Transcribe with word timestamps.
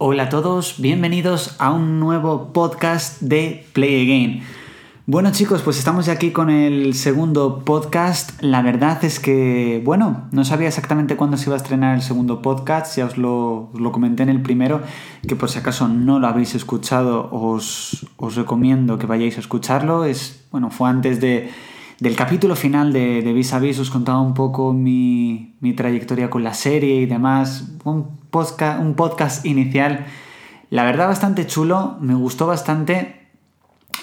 Hola 0.00 0.22
a 0.22 0.28
todos, 0.28 0.76
bienvenidos 0.78 1.56
a 1.58 1.72
un 1.72 1.98
nuevo 1.98 2.52
podcast 2.52 3.20
de 3.20 3.66
Play 3.72 4.04
Again. 4.04 4.42
Bueno 5.06 5.32
chicos, 5.32 5.62
pues 5.62 5.76
estamos 5.76 6.06
ya 6.06 6.12
aquí 6.12 6.30
con 6.30 6.50
el 6.50 6.94
segundo 6.94 7.64
podcast. 7.64 8.40
La 8.40 8.62
verdad 8.62 9.04
es 9.04 9.18
que, 9.18 9.82
bueno, 9.84 10.28
no 10.30 10.44
sabía 10.44 10.68
exactamente 10.68 11.16
cuándo 11.16 11.36
se 11.36 11.46
iba 11.46 11.54
a 11.54 11.56
estrenar 11.56 11.96
el 11.96 12.02
segundo 12.02 12.42
podcast, 12.42 12.96
ya 12.96 13.06
os 13.06 13.18
lo, 13.18 13.72
comenté 13.90 14.22
en 14.22 14.28
el 14.28 14.40
primero, 14.40 14.82
que 15.26 15.34
por 15.34 15.50
si 15.50 15.58
acaso 15.58 15.88
no 15.88 16.20
lo 16.20 16.28
habéis 16.28 16.54
escuchado, 16.54 17.28
os, 17.32 18.06
recomiendo 18.36 18.98
que 18.98 19.06
vayáis 19.06 19.36
a 19.36 19.40
escucharlo. 19.40 20.04
Es, 20.04 20.46
bueno, 20.52 20.70
fue 20.70 20.88
antes 20.88 21.20
de, 21.20 21.50
del 21.98 22.14
capítulo 22.14 22.54
final 22.54 22.92
de, 22.92 23.20
de 23.22 23.32
Vis 23.32 23.52
a 23.52 23.58
Vis, 23.58 23.80
os 23.80 23.90
contaba 23.90 24.20
un 24.20 24.34
poco 24.34 24.72
mi, 24.72 25.56
mi 25.58 25.72
trayectoria 25.72 26.30
con 26.30 26.44
la 26.44 26.54
serie 26.54 27.00
y 27.00 27.06
demás. 27.06 27.72
Un 27.82 28.17
podcast, 28.30 28.80
un 28.80 28.94
podcast 28.94 29.44
inicial, 29.44 30.06
la 30.70 30.84
verdad 30.84 31.08
bastante 31.08 31.46
chulo, 31.46 31.96
me 32.00 32.14
gustó 32.14 32.46
bastante. 32.46 33.18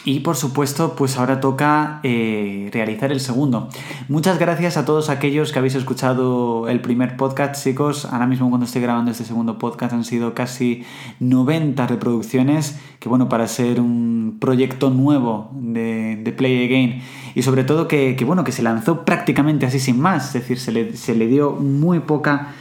Y 0.03 0.20
por 0.20 0.35
supuesto, 0.35 0.93
pues 0.95 1.17
ahora 1.17 1.39
toca 1.39 1.99
eh, 2.03 2.69
realizar 2.71 3.11
el 3.11 3.19
segundo. 3.19 3.69
Muchas 4.07 4.38
gracias 4.38 4.77
a 4.77 4.85
todos 4.85 5.09
aquellos 5.09 5.52
que 5.52 5.57
habéis 5.57 5.73
escuchado 5.73 6.69
el 6.69 6.80
primer 6.80 7.17
podcast, 7.17 7.63
chicos. 7.63 8.05
Ahora 8.05 8.27
mismo 8.27 8.49
cuando 8.49 8.67
estoy 8.67 8.83
grabando 8.83 9.09
este 9.09 9.23
segundo 9.23 9.57
podcast 9.57 9.93
han 9.93 10.03
sido 10.03 10.35
casi 10.35 10.83
90 11.19 11.88
reproducciones, 11.88 12.80
que 12.99 13.09
bueno, 13.09 13.30
para 13.30 13.47
ser 13.47 13.81
un 13.81 14.38
proyecto 14.39 14.91
nuevo 14.91 15.49
de, 15.53 16.33
Play 16.38 16.66
Again. 16.66 17.02
Y 17.33 17.41
sobre 17.41 17.63
todo 17.63 17.88
que, 17.88 18.16
bueno, 18.27 18.44
que 18.44 18.52
se 18.52 18.61
lanzó 18.61 19.05
prácticamente 19.05 19.66
así 19.66 19.80
sin 19.80 19.99
más, 19.99 20.27
es 20.27 20.33
decir, 20.33 20.59
se 20.59 20.71
le, 20.71 20.95
se 20.95 21.16
le 21.16 21.25
dio 21.25 21.53
muy 21.53 21.99
poca 21.99 22.53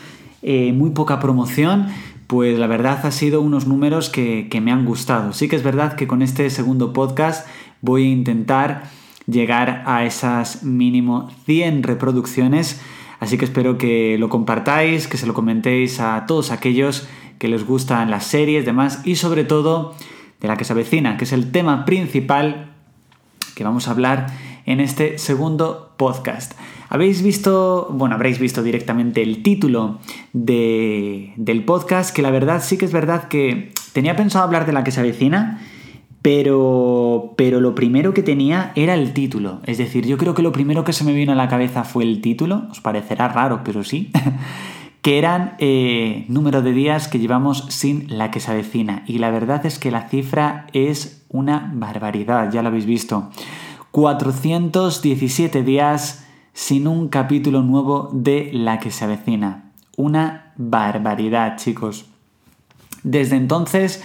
eh, 0.47 0.75
muy 0.75 0.91
poca 0.91 1.21
promoción, 1.21 1.87
pues 2.27 2.59
la 2.59 2.66
verdad 2.66 3.07
ha 3.07 3.11
sido 3.11 3.41
unos 3.41 3.66
números 3.66 4.11
que, 4.11 4.47
me 4.62 4.73
han 4.73 4.84
gustado. 4.84 5.33
Sí 5.33 5.48
que 5.48 5.57
es 5.57 5.62
verdad 5.62 5.95
que 5.97 6.07
con 6.07 6.20
este 6.20 6.51
segundo 6.51 6.92
podcast 6.92 7.47
voy 7.81 8.05
a 8.05 8.11
intentar 8.11 8.83
llegar 9.27 9.83
a 9.86 10.05
esas 10.05 10.62
mínimo 10.62 11.31
100 11.47 11.83
reproducciones, 11.83 12.78
así 13.20 13.39
que 13.39 13.47
espero 13.47 13.78
que 13.78 14.19
lo 14.19 14.28
compartáis, 14.28 15.09
que 15.09 15.17
se 15.17 15.27
lo 15.27 15.33
comentéis 15.33 15.98
a 15.98 16.27
todos 16.27 16.51
aquellos 16.51 17.08
que 17.39 17.48
les 17.48 17.64
gustan 17.64 18.11
las 18.11 18.25
series, 18.27 18.67
demás 18.67 19.01
y 19.03 19.17
sobre 19.17 19.45
todo 19.45 19.95
de 20.42 20.48
la 20.48 20.58
que 20.58 20.64
se 20.64 20.75
avecina, 20.75 21.17
que 21.17 21.25
es 21.25 21.33
el 21.33 21.53
tema 21.53 21.86
principal 21.86 22.70
que 23.55 23.64
vamos 23.64 23.89
a 23.89 23.92
hablar 23.92 24.27
en 24.67 24.81
este 24.81 25.17
segundo 25.17 25.95
podcast. 25.97 26.53
Habéis 26.88 27.22
visto, 27.22 27.88
bueno, 27.92 28.14
habréis 28.14 28.38
visto 28.38 28.62
directamente 28.62 29.22
el 29.22 29.42
título 29.42 29.98
del 30.32 31.64
podcast, 31.64 32.14
que 32.14 32.22
la 32.22 32.30
verdad 32.30 32.62
sí 32.62 32.77
que 32.77 32.84
es 32.84 32.92
verdad 32.92 33.28
que 33.28 33.72
tenía 33.92 34.16
pensado 34.16 34.44
hablar 34.44 34.66
de 34.66 34.72
la 34.72 34.84
que 34.84 34.90
se 34.90 35.00
avecina, 35.00 35.60
pero, 36.22 37.34
pero 37.36 37.60
lo 37.60 37.74
primero 37.74 38.14
que 38.14 38.22
tenía 38.22 38.72
era 38.77 38.94
el 38.94 39.12
título. 39.12 39.60
Es 39.64 39.78
decir, 39.78 40.06
yo 40.06 40.16
creo 40.16 40.34
que 40.34 40.42
lo 40.42 40.52
primero 40.52 40.84
que 40.84 40.92
se 40.92 41.05
me 41.05 41.12
vino 41.12 41.32
a 41.32 41.36
la 41.36 41.48
cabeza 41.48 41.84
fue 41.84 42.05
el 42.05 42.20
título, 42.20 42.66
os 42.70 42.80
parecerá 42.80 43.28
raro, 43.28 43.62
pero 43.62 43.84
sí, 43.84 44.10
que 45.02 45.18
eran 45.18 45.55
eh, 45.58 46.24
número 46.28 46.62
de 46.62 46.72
días 46.72 47.08
que 47.08 47.18
llevamos 47.18 47.66
sin 47.68 48.06
la 48.08 48.30
que 48.30 48.40
se 48.40 48.50
avecina. 48.50 49.05
Y 49.06 49.18
la 49.18 49.30
verdad 49.30 49.66
es 49.66 49.78
que 49.78 49.90
la 49.90 50.08
cifra 50.08 50.66
es 50.72 51.27
una 51.28 51.70
barbaridad, 51.74 52.50
ya 52.50 52.62
lo 52.62 52.68
habéis 52.68 52.86
visto. 52.86 53.30
417 53.90 55.62
días 55.62 56.23
sin 56.55 56.86
un 56.86 57.08
capítulo 57.08 57.62
nuevo 57.62 58.08
de 58.12 58.50
La 58.55 58.78
que 58.78 58.91
se 58.91 59.05
avecina. 59.05 59.72
Una 59.97 60.52
barbaridad, 60.56 61.56
chicos. 61.58 62.06
Desde 63.02 63.36
entonces, 63.36 64.02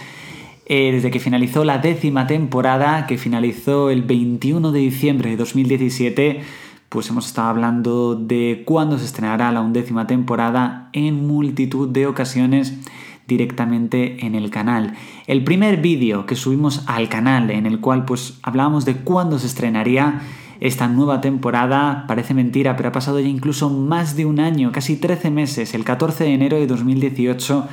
eh, 0.66 0.92
desde 0.92 1.10
que 1.10 1.20
finalizó 1.20 1.64
la 1.64 1.78
décima 1.78 2.26
temporada, 2.26 3.06
que 3.06 3.16
finalizó 3.16 3.88
el 3.88 4.02
21 4.02 4.72
de 4.72 4.80
diciembre 4.80 5.30
de 5.30 5.36
2017, 5.36 6.40
pues 6.88 7.08
hemos 7.08 7.26
estado 7.26 7.48
hablando 7.48 8.16
de 8.16 8.64
cuándo 8.66 8.98
se 8.98 9.04
estrenará 9.04 9.52
la 9.52 9.60
undécima 9.60 10.08
temporada 10.08 10.90
en 10.92 11.26
multitud 11.26 11.88
de 11.88 12.08
ocasiones 12.08 12.74
directamente 13.28 14.26
en 14.26 14.34
el 14.34 14.50
canal. 14.50 14.94
El 15.28 15.44
primer 15.44 15.80
vídeo 15.80 16.26
que 16.26 16.34
subimos 16.34 16.82
al 16.86 17.08
canal 17.08 17.50
en 17.52 17.66
el 17.66 17.78
cual 17.78 18.04
pues 18.04 18.40
hablábamos 18.42 18.84
de 18.84 18.96
cuándo 18.96 19.38
se 19.38 19.46
estrenaría 19.46 20.22
esta 20.60 20.88
nueva 20.88 21.20
temporada, 21.20 22.04
parece 22.06 22.34
mentira, 22.34 22.76
pero 22.76 22.90
ha 22.90 22.92
pasado 22.92 23.18
ya 23.18 23.28
incluso 23.28 23.70
más 23.70 24.14
de 24.14 24.26
un 24.26 24.40
año, 24.40 24.72
casi 24.72 24.96
13 24.96 25.30
meses, 25.30 25.74
el 25.74 25.84
14 25.84 26.24
de 26.24 26.34
enero 26.34 26.56
de 26.58 26.66
2018 26.66 27.66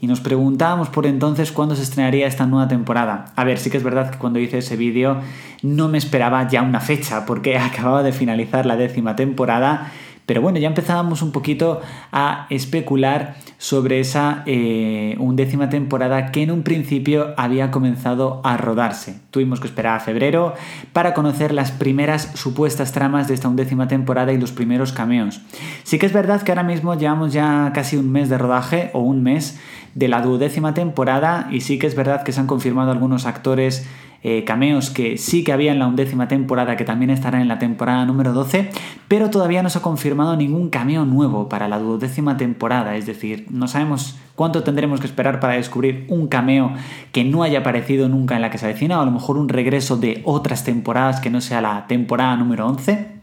y 0.00 0.06
nos 0.06 0.20
preguntábamos 0.20 0.88
por 0.88 1.06
entonces 1.06 1.52
cuándo 1.52 1.76
se 1.76 1.82
estrenaría 1.82 2.26
esta 2.26 2.46
nueva 2.46 2.68
temporada. 2.68 3.26
A 3.36 3.44
ver, 3.44 3.58
sí 3.58 3.68
que 3.68 3.76
es 3.76 3.82
verdad 3.82 4.10
que 4.10 4.18
cuando 4.18 4.38
hice 4.38 4.58
ese 4.58 4.76
vídeo 4.76 5.20
no 5.62 5.88
me 5.88 5.98
esperaba 5.98 6.48
ya 6.48 6.62
una 6.62 6.80
fecha 6.80 7.26
porque 7.26 7.58
acababa 7.58 8.02
de 8.02 8.12
finalizar 8.12 8.64
la 8.64 8.76
décima 8.76 9.16
temporada 9.16 9.92
pero 10.30 10.42
bueno, 10.42 10.60
ya 10.60 10.68
empezábamos 10.68 11.22
un 11.22 11.32
poquito 11.32 11.80
a 12.12 12.46
especular 12.50 13.34
sobre 13.58 13.98
esa 13.98 14.44
eh, 14.46 15.16
undécima 15.18 15.68
temporada 15.70 16.30
que 16.30 16.44
en 16.44 16.52
un 16.52 16.62
principio 16.62 17.34
había 17.36 17.72
comenzado 17.72 18.40
a 18.44 18.56
rodarse. 18.56 19.18
Tuvimos 19.32 19.58
que 19.58 19.66
esperar 19.66 19.96
a 19.96 19.98
febrero 19.98 20.54
para 20.92 21.14
conocer 21.14 21.52
las 21.52 21.72
primeras 21.72 22.30
supuestas 22.34 22.92
tramas 22.92 23.26
de 23.26 23.34
esta 23.34 23.48
undécima 23.48 23.88
temporada 23.88 24.32
y 24.32 24.38
los 24.38 24.52
primeros 24.52 24.92
cameos. 24.92 25.40
Sí 25.82 25.98
que 25.98 26.06
es 26.06 26.12
verdad 26.12 26.42
que 26.42 26.52
ahora 26.52 26.62
mismo 26.62 26.94
llevamos 26.94 27.32
ya 27.32 27.72
casi 27.74 27.96
un 27.96 28.12
mes 28.12 28.28
de 28.28 28.38
rodaje 28.38 28.90
o 28.92 29.00
un 29.00 29.24
mes 29.24 29.58
de 29.96 30.06
la 30.06 30.22
duodécima 30.22 30.74
temporada 30.74 31.48
y 31.50 31.62
sí 31.62 31.76
que 31.80 31.88
es 31.88 31.96
verdad 31.96 32.22
que 32.22 32.30
se 32.30 32.38
han 32.38 32.46
confirmado 32.46 32.92
algunos 32.92 33.26
actores 33.26 33.84
eh, 34.22 34.44
cameos 34.44 34.90
que 34.90 35.16
sí 35.16 35.44
que 35.44 35.52
había 35.52 35.72
en 35.72 35.78
la 35.78 35.86
undécima 35.86 36.28
temporada, 36.28 36.76
que 36.76 36.84
también 36.84 37.10
estarán 37.10 37.40
en 37.40 37.48
la 37.48 37.58
temporada 37.58 38.04
número 38.04 38.32
12, 38.32 38.70
pero 39.08 39.30
todavía 39.30 39.62
no 39.62 39.70
se 39.70 39.78
ha 39.78 39.82
confirmado 39.82 40.36
ningún 40.36 40.70
cameo 40.70 41.04
nuevo 41.04 41.48
para 41.48 41.68
la 41.68 41.78
duodécima 41.78 42.36
temporada, 42.36 42.96
es 42.96 43.06
decir, 43.06 43.46
no 43.50 43.68
sabemos 43.68 44.18
cuánto 44.34 44.62
tendremos 44.62 45.00
que 45.00 45.06
esperar 45.06 45.40
para 45.40 45.54
descubrir 45.54 46.06
un 46.08 46.28
cameo 46.28 46.72
que 47.12 47.24
no 47.24 47.42
haya 47.42 47.60
aparecido 47.60 48.08
nunca 48.08 48.36
en 48.36 48.42
la 48.42 48.50
que 48.50 48.58
se 48.58 48.66
avecina, 48.66 48.98
o 48.98 49.02
a 49.02 49.06
lo 49.06 49.10
mejor 49.10 49.36
un 49.36 49.48
regreso 49.48 49.96
de 49.96 50.22
otras 50.24 50.64
temporadas 50.64 51.20
que 51.20 51.30
no 51.30 51.40
sea 51.40 51.60
la 51.60 51.86
temporada 51.86 52.36
número 52.36 52.66
11. 52.66 53.19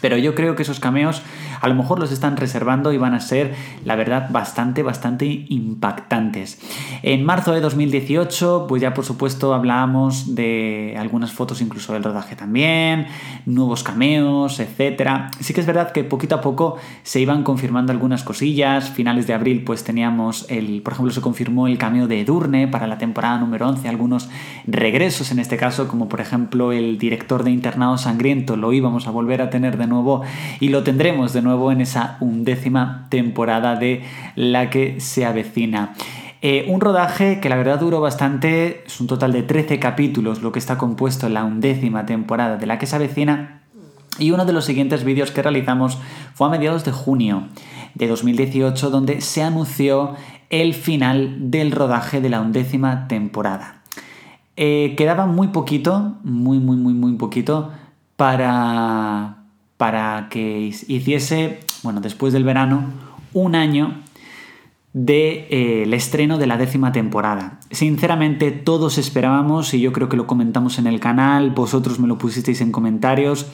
Pero 0.00 0.16
yo 0.16 0.34
creo 0.34 0.56
que 0.56 0.62
esos 0.62 0.80
cameos 0.80 1.22
a 1.60 1.68
lo 1.68 1.74
mejor 1.74 1.98
los 1.98 2.12
están 2.12 2.36
reservando 2.36 2.92
y 2.92 2.98
van 2.98 3.14
a 3.14 3.20
ser, 3.20 3.54
la 3.84 3.96
verdad, 3.96 4.28
bastante, 4.30 4.82
bastante 4.82 5.46
impactantes. 5.48 6.60
En 7.02 7.24
marzo 7.24 7.52
de 7.52 7.60
2018, 7.60 8.66
pues 8.68 8.82
ya 8.82 8.94
por 8.94 9.04
supuesto 9.04 9.54
hablábamos 9.54 10.34
de 10.34 10.94
algunas 10.98 11.32
fotos 11.32 11.60
incluso 11.60 11.92
del 11.92 12.04
rodaje 12.04 12.36
también, 12.36 13.06
nuevos 13.46 13.82
cameos, 13.82 14.60
etc. 14.60 15.30
Sí 15.40 15.54
que 15.54 15.60
es 15.60 15.66
verdad 15.66 15.92
que 15.92 16.04
poquito 16.04 16.34
a 16.34 16.40
poco 16.40 16.76
se 17.02 17.20
iban 17.20 17.42
confirmando 17.42 17.92
algunas 17.92 18.22
cosillas. 18.22 18.90
Finales 18.90 19.26
de 19.26 19.34
abril 19.34 19.64
pues 19.64 19.84
teníamos 19.84 20.46
el, 20.48 20.82
por 20.82 20.92
ejemplo, 20.92 21.12
se 21.12 21.20
confirmó 21.20 21.66
el 21.66 21.78
cameo 21.78 22.06
de 22.06 22.20
Edurne 22.20 22.68
para 22.68 22.86
la 22.86 22.98
temporada 22.98 23.38
número 23.38 23.68
11, 23.68 23.88
algunos 23.88 24.28
regresos 24.66 25.30
en 25.30 25.38
este 25.38 25.56
caso, 25.56 25.88
como 25.88 26.08
por 26.08 26.20
ejemplo 26.20 26.72
el 26.72 26.98
director 26.98 27.44
de 27.44 27.50
Internado 27.50 27.98
Sangriento, 27.98 28.56
lo 28.56 28.72
íbamos 28.72 29.06
a 29.06 29.10
volver 29.10 29.42
a 29.42 29.50
tener 29.50 29.76
de 29.78 29.85
nuevo 29.86 30.22
y 30.60 30.68
lo 30.68 30.82
tendremos 30.82 31.32
de 31.32 31.42
nuevo 31.42 31.72
en 31.72 31.80
esa 31.80 32.16
undécima 32.20 33.06
temporada 33.10 33.76
de 33.76 34.02
la 34.34 34.70
que 34.70 35.00
se 35.00 35.24
avecina. 35.24 35.94
Eh, 36.42 36.66
un 36.68 36.80
rodaje 36.80 37.40
que 37.40 37.48
la 37.48 37.56
verdad 37.56 37.80
duró 37.80 38.00
bastante, 38.00 38.84
es 38.86 39.00
un 39.00 39.06
total 39.06 39.32
de 39.32 39.42
13 39.42 39.78
capítulos 39.78 40.42
lo 40.42 40.52
que 40.52 40.58
está 40.58 40.78
compuesto 40.78 41.26
en 41.26 41.34
la 41.34 41.44
undécima 41.44 42.06
temporada 42.06 42.56
de 42.56 42.66
la 42.66 42.78
que 42.78 42.86
se 42.86 42.96
avecina. 42.96 43.62
Y 44.18 44.30
uno 44.30 44.44
de 44.44 44.52
los 44.52 44.64
siguientes 44.64 45.04
vídeos 45.04 45.30
que 45.30 45.42
realizamos 45.42 45.98
fue 46.34 46.46
a 46.46 46.50
mediados 46.50 46.84
de 46.84 46.92
junio 46.92 47.48
de 47.94 48.06
2018 48.06 48.90
donde 48.90 49.20
se 49.20 49.42
anunció 49.42 50.14
el 50.50 50.74
final 50.74 51.50
del 51.50 51.72
rodaje 51.72 52.20
de 52.20 52.28
la 52.28 52.40
undécima 52.40 53.08
temporada. 53.08 53.82
Eh, 54.56 54.94
quedaba 54.96 55.26
muy 55.26 55.48
poquito, 55.48 56.14
muy, 56.22 56.58
muy, 56.58 56.76
muy, 56.76 56.94
muy 56.94 57.12
poquito 57.14 57.72
para, 58.16 59.44
para 59.76 60.28
que 60.30 60.72
hiciese, 60.88 61.60
bueno, 61.82 62.00
después 62.00 62.32
del 62.32 62.44
verano, 62.44 62.84
un 63.32 63.54
año 63.54 64.02
del 64.92 65.04
de, 65.04 65.46
eh, 65.50 65.94
estreno 65.94 66.38
de 66.38 66.46
la 66.46 66.56
décima 66.56 66.90
temporada. 66.92 67.60
Sinceramente 67.70 68.50
todos 68.50 68.96
esperábamos, 68.96 69.74
y 69.74 69.80
yo 69.80 69.92
creo 69.92 70.08
que 70.08 70.16
lo 70.16 70.26
comentamos 70.26 70.78
en 70.78 70.86
el 70.86 71.00
canal, 71.00 71.50
vosotros 71.50 71.98
me 72.00 72.08
lo 72.08 72.16
pusisteis 72.16 72.62
en 72.62 72.72
comentarios, 72.72 73.46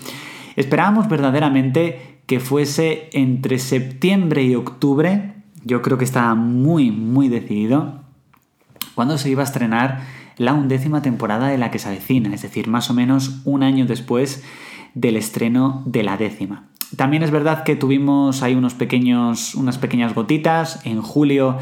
esperábamos 0.54 1.08
verdaderamente 1.08 2.20
que 2.26 2.38
fuese 2.38 3.10
entre 3.12 3.58
septiembre 3.58 4.44
y 4.44 4.54
octubre, 4.54 5.34
yo 5.64 5.82
creo 5.82 5.98
que 5.98 6.04
estaba 6.04 6.36
muy, 6.36 6.92
muy 6.92 7.28
decidido, 7.28 8.02
cuando 8.94 9.18
se 9.18 9.30
iba 9.30 9.42
a 9.42 9.44
estrenar 9.44 10.02
la 10.36 10.54
undécima 10.54 11.02
temporada 11.02 11.48
de 11.48 11.58
la 11.58 11.72
que 11.72 11.80
se 11.80 11.88
avecina, 11.88 12.32
es 12.34 12.42
decir, 12.42 12.68
más 12.68 12.88
o 12.90 12.94
menos 12.94 13.40
un 13.44 13.62
año 13.62 13.86
después 13.86 14.44
del 14.94 15.16
estreno 15.16 15.82
de 15.86 16.02
la 16.02 16.16
décima. 16.16 16.68
También 16.96 17.22
es 17.22 17.30
verdad 17.30 17.64
que 17.64 17.74
tuvimos 17.74 18.42
ahí 18.42 18.54
unos 18.54 18.74
pequeños, 18.74 19.54
unas 19.54 19.78
pequeñas 19.78 20.14
gotitas. 20.14 20.84
En 20.84 21.00
julio 21.00 21.56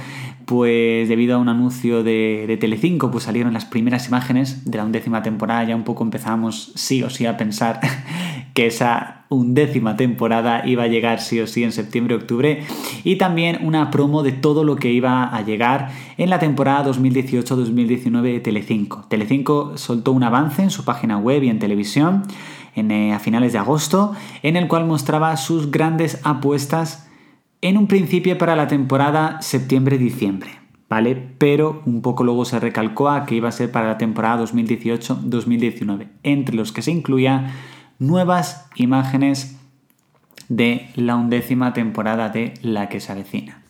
pues 0.50 1.08
debido 1.08 1.36
a 1.36 1.38
un 1.38 1.48
anuncio 1.48 2.02
de, 2.02 2.58
Telecinco, 2.60 3.12
pues 3.12 3.22
salieron 3.22 3.52
las 3.52 3.66
primeras 3.66 4.08
imágenes 4.08 4.68
de 4.68 4.78
la 4.78 4.84
undécima 4.84 5.22
temporada, 5.22 5.62
ya 5.62 5.76
un 5.76 5.84
poco 5.84 6.02
empezamos 6.02 6.72
sí 6.74 7.04
o 7.04 7.08
sí 7.08 7.24
a 7.24 7.36
pensar 7.36 7.78
que 8.54 8.66
esa 8.66 9.26
undécima 9.28 9.96
temporada 9.96 10.66
iba 10.66 10.82
a 10.82 10.88
llegar 10.88 11.20
sí 11.20 11.38
o 11.38 11.46
sí 11.46 11.62
en 11.62 11.70
septiembre-octubre 11.70 12.64
y 13.04 13.14
también 13.14 13.60
una 13.64 13.92
promo 13.92 14.24
de 14.24 14.32
todo 14.32 14.64
lo 14.64 14.74
que 14.74 14.90
iba 14.90 15.24
a 15.24 15.40
llegar 15.42 15.92
en 16.16 16.30
la 16.30 16.40
temporada 16.40 16.90
2018-2019 16.90 18.22
de 18.22 18.40
Telecinco. 18.40 19.04
Telecinco 19.08 19.78
soltó 19.78 20.10
un 20.10 20.24
avance 20.24 20.64
en 20.64 20.70
su 20.70 20.84
página 20.84 21.16
web 21.16 21.44
y 21.44 21.48
en 21.48 21.60
televisión 21.60 22.24
en, 22.74 22.90
eh, 22.90 23.12
a 23.12 23.18
finales 23.18 23.52
de 23.52 23.58
agosto 23.58 24.14
en 24.42 24.56
el 24.56 24.68
cual 24.68 24.86
mostraba 24.86 25.36
sus 25.36 25.70
grandes 25.70 26.20
apuestas 26.24 27.08
en 27.62 27.76
un 27.76 27.86
principio 27.86 28.38
para 28.38 28.56
la 28.56 28.68
temporada 28.68 29.42
septiembre-diciembre. 29.42 30.50
¿Vale? 30.88 31.14
Pero 31.38 31.82
un 31.86 32.02
poco 32.02 32.24
luego 32.24 32.44
se 32.44 32.58
recalcó 32.58 33.10
a 33.10 33.24
que 33.24 33.36
iba 33.36 33.48
a 33.48 33.52
ser 33.52 33.70
para 33.70 33.86
la 33.86 33.98
temporada 33.98 34.42
2018-2019, 34.44 36.08
entre 36.24 36.56
los 36.56 36.72
que 36.72 36.82
se 36.82 36.90
incluía 36.90 37.54
nuevas 38.00 38.68
imágenes 38.74 39.56
de 40.48 40.88
la 40.96 41.14
undécima 41.14 41.72
temporada 41.72 42.28
de 42.28 42.54
La 42.62 42.88
que 42.88 42.98
se 42.98 43.12
avecina. 43.12 43.62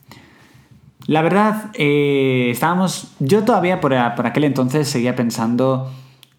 La 1.06 1.22
verdad, 1.22 1.70
eh, 1.74 2.48
estábamos. 2.50 3.12
Yo 3.20 3.44
todavía 3.44 3.80
por, 3.80 3.94
por, 4.16 4.26
aquel 4.26 4.44
entonces 4.44 4.88
seguía 4.88 5.14
pensando 5.14 5.90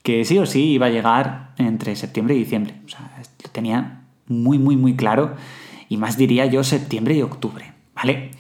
que 0.04 0.26
sí 0.26 0.38
o 0.38 0.46
sí 0.46 0.72
iba 0.72 0.88
a 0.88 0.90
llegar 0.90 1.52
entre 1.58 1.96
septiembre 1.96 2.36
y 2.36 2.40
diciembre. 2.40 2.76
O 2.86 2.90
sea, 2.90 3.12
lo 3.44 3.50
tenía 3.52 4.02
muy, 4.28 4.58
muy, 4.58 4.76
muy 4.76 4.96
claro. 4.96 5.36
Y 5.90 5.98
más 5.98 6.18
diría 6.18 6.46
yo 6.46 6.64
septiembre 6.64 7.16
y 7.16 7.22
octubre. 7.22 7.74
¿Vale? 7.96 8.32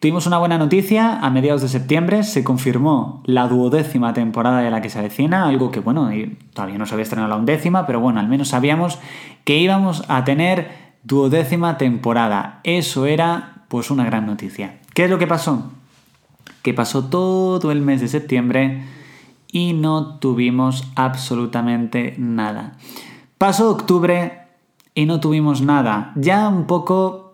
Tuvimos 0.00 0.28
una 0.28 0.38
buena 0.38 0.58
noticia, 0.58 1.18
a 1.18 1.28
mediados 1.28 1.60
de 1.60 1.68
septiembre 1.68 2.22
se 2.22 2.44
confirmó 2.44 3.20
la 3.26 3.48
duodécima 3.48 4.12
temporada 4.12 4.60
de 4.60 4.70
la 4.70 4.80
que 4.80 4.90
se 4.90 5.00
avecina, 5.00 5.48
algo 5.48 5.72
que 5.72 5.80
bueno, 5.80 6.08
todavía 6.54 6.78
no 6.78 6.86
se 6.86 6.94
había 6.94 7.02
estrenado 7.02 7.28
la 7.28 7.36
undécima, 7.36 7.84
pero 7.84 7.98
bueno, 7.98 8.20
al 8.20 8.28
menos 8.28 8.48
sabíamos 8.48 9.00
que 9.42 9.58
íbamos 9.58 10.04
a 10.06 10.22
tener 10.22 10.70
duodécima 11.02 11.78
temporada. 11.78 12.60
Eso 12.62 13.06
era 13.06 13.64
pues 13.66 13.90
una 13.90 14.04
gran 14.04 14.24
noticia. 14.24 14.78
¿Qué 14.94 15.04
es 15.04 15.10
lo 15.10 15.18
que 15.18 15.26
pasó? 15.26 15.72
Que 16.62 16.74
pasó 16.74 17.06
todo 17.06 17.72
el 17.72 17.80
mes 17.80 18.00
de 18.00 18.06
septiembre 18.06 18.84
y 19.50 19.72
no 19.72 20.18
tuvimos 20.18 20.84
absolutamente 20.94 22.14
nada. 22.18 22.76
Pasó 23.38 23.70
octubre 23.70 24.42
y 24.94 25.06
no 25.06 25.20
tuvimos 25.20 25.62
nada. 25.62 26.12
Ya 26.16 26.48
un 26.48 26.66
poco 26.66 27.32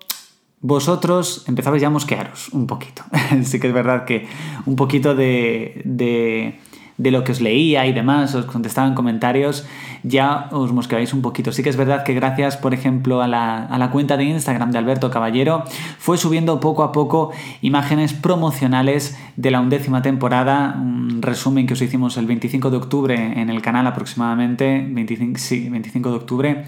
vosotros 0.61 1.45
empezabais 1.47 1.83
ya 1.83 1.89
a 1.89 1.91
mosquearos 1.91 2.49
un 2.51 2.67
poquito. 2.67 3.03
sí 3.43 3.61
que 3.61 3.69
es 3.69 3.75
verdad 3.75 4.05
que 4.05 4.27
un 4.67 4.77
poquito 4.77 5.15
de, 5.15 5.83
de, 5.85 6.61
de, 6.97 7.11
lo 7.11 7.25
que 7.25 7.33
os 7.33 7.41
leía 7.41 7.87
y 7.87 7.93
demás, 7.93 8.35
os 8.35 8.47
contestaba 8.47 8.87
en 8.87 8.95
comentarios, 8.95 9.67
ya 10.03 10.49
os 10.51 10.73
mosqueáis 10.73 11.13
un 11.15 11.23
poquito. 11.23 11.53
Sí 11.53 11.63
que 11.63 11.71
es 11.71 11.77
verdad 11.77 12.05
que 12.05 12.15
gracias, 12.15 12.57
por 12.57 12.75
ejemplo, 12.75 13.23
a 13.23 13.29
la, 13.29 13.65
a 13.65 13.79
la 13.79 13.91
cuenta 13.91 14.17
de 14.17 14.25
Instagram 14.25 14.71
de 14.71 14.79
Alberto 14.79 15.11
Caballero, 15.11 15.65
fue 15.99 16.19
subiendo 16.19 16.61
poco 16.61 16.83
a 16.83 16.93
poco 16.93 17.33
imágenes 17.63 18.13
promocionales 18.13 19.19
de 19.37 19.51
la 19.51 19.61
undécima 19.61 20.03
temporada, 20.03 20.77
un 20.77 21.23
resumen 21.23 21.67
que 21.67 21.75
os 21.75 21.83
hicimos 21.83 22.17
el 22.17 22.27
25 22.27 22.71
de 22.71 22.77
octubre 22.77 23.41
en 23.41 23.51
el 23.51 23.63
canal 23.63 23.87
aproximadamente, 23.87 24.87
25, 24.89 25.39
sí, 25.39 25.69
25 25.69 26.11
de 26.11 26.17
octubre 26.17 26.65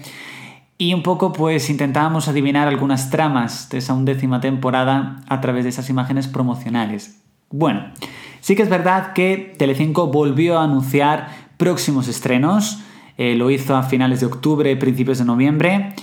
y 0.77 0.93
un 0.93 1.03
poco 1.03 1.33
pues 1.33 1.69
intentábamos 1.69 2.27
adivinar 2.27 2.67
algunas 2.67 3.09
tramas 3.09 3.69
de 3.69 3.79
esa 3.79 3.93
undécima 3.93 4.41
temporada 4.41 5.21
a 5.27 5.41
través 5.41 5.63
de 5.63 5.69
esas 5.69 5.89
imágenes 5.89 6.27
promocionales. 6.27 7.21
Bueno, 7.49 7.85
sí 8.41 8.55
que 8.55 8.63
es 8.63 8.69
verdad 8.69 9.13
que 9.13 9.55
Telecinco 9.57 10.07
volvió 10.07 10.59
a 10.59 10.63
anunciar 10.63 11.29
próximos 11.57 12.07
estrenos, 12.07 12.79
eh, 13.17 13.35
lo 13.35 13.49
hizo 13.49 13.75
a 13.75 13.83
finales 13.83 14.19
de 14.19 14.27
octubre, 14.27 14.75
principios 14.75 15.17
de 15.17 15.25
noviembre, 15.25 15.93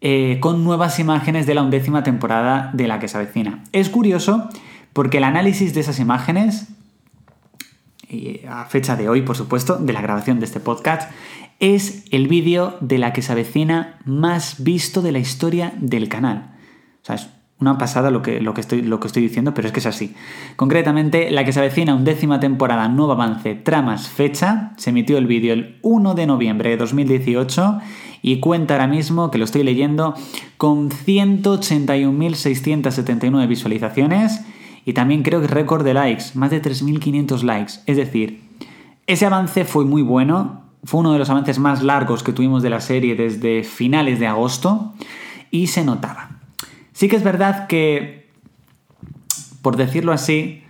eh, 0.00 0.38
con 0.40 0.64
nuevas 0.64 0.98
imágenes 0.98 1.46
de 1.46 1.54
la 1.54 1.62
undécima 1.62 2.02
temporada 2.02 2.70
de 2.72 2.88
la 2.88 2.98
que 2.98 3.08
se 3.08 3.16
avecina. 3.16 3.64
Es 3.72 3.88
curioso 3.88 4.48
porque 4.92 5.18
el 5.18 5.24
análisis 5.24 5.74
de 5.74 5.80
esas 5.80 5.98
imágenes, 5.98 6.68
a 8.48 8.64
fecha 8.64 8.96
de 8.96 9.08
hoy 9.08 9.22
por 9.22 9.36
supuesto, 9.36 9.76
de 9.76 9.92
la 9.92 10.00
grabación 10.00 10.40
de 10.40 10.46
este 10.46 10.60
podcast, 10.60 11.10
es 11.60 12.04
el 12.10 12.26
vídeo 12.26 12.76
de 12.80 12.98
la 12.98 13.12
que 13.12 13.22
se 13.22 13.32
avecina 13.32 13.98
más 14.04 14.64
visto 14.64 15.02
de 15.02 15.12
la 15.12 15.18
historia 15.18 15.74
del 15.78 16.08
canal. 16.08 16.56
O 17.02 17.04
sea, 17.04 17.16
es 17.16 17.28
una 17.60 17.78
pasada 17.78 18.10
lo 18.10 18.22
que, 18.22 18.40
lo 18.40 18.52
que, 18.54 18.62
estoy, 18.62 18.82
lo 18.82 18.98
que 19.00 19.06
estoy 19.06 19.22
diciendo, 19.22 19.54
pero 19.54 19.68
es 19.68 19.72
que 19.72 19.78
es 19.80 19.86
así. 19.86 20.14
Concretamente, 20.56 21.30
la 21.30 21.44
que 21.44 21.52
se 21.52 21.60
avecina 21.60 21.94
undécima 21.94 22.40
temporada, 22.40 22.88
nuevo 22.88 23.12
avance, 23.12 23.54
tramas, 23.54 24.08
fecha. 24.08 24.72
Se 24.76 24.90
emitió 24.90 25.16
el 25.18 25.26
vídeo 25.26 25.52
el 25.52 25.78
1 25.82 26.14
de 26.14 26.26
noviembre 26.26 26.70
de 26.70 26.78
2018 26.78 27.78
y 28.22 28.40
cuenta 28.40 28.74
ahora 28.74 28.86
mismo, 28.86 29.30
que 29.30 29.38
lo 29.38 29.44
estoy 29.44 29.62
leyendo, 29.62 30.14
con 30.56 30.90
181.679 30.90 33.46
visualizaciones 33.46 34.40
y 34.84 34.92
también 34.94 35.22
creo 35.22 35.40
que 35.40 35.46
récord 35.46 35.84
de 35.84 35.94
likes, 35.94 36.24
más 36.34 36.50
de 36.50 36.60
3.500 36.62 37.42
likes. 37.42 37.74
Es 37.86 37.96
decir, 37.96 38.42
ese 39.06 39.26
avance 39.26 39.64
fue 39.64 39.84
muy 39.84 40.02
bueno, 40.02 40.62
fue 40.84 41.00
uno 41.00 41.12
de 41.12 41.18
los 41.18 41.30
avances 41.30 41.58
más 41.58 41.82
largos 41.82 42.22
que 42.22 42.32
tuvimos 42.32 42.62
de 42.62 42.70
la 42.70 42.80
serie 42.80 43.16
desde 43.16 43.64
finales 43.64 44.18
de 44.18 44.26
agosto 44.26 44.94
y 45.50 45.66
se 45.66 45.84
notaba. 45.84 46.39
Sí 47.00 47.08
que 47.08 47.16
es 47.16 47.22
verdad 47.22 47.66
que, 47.66 48.28
por 49.62 49.78
decirlo 49.78 50.12
así, 50.12 50.64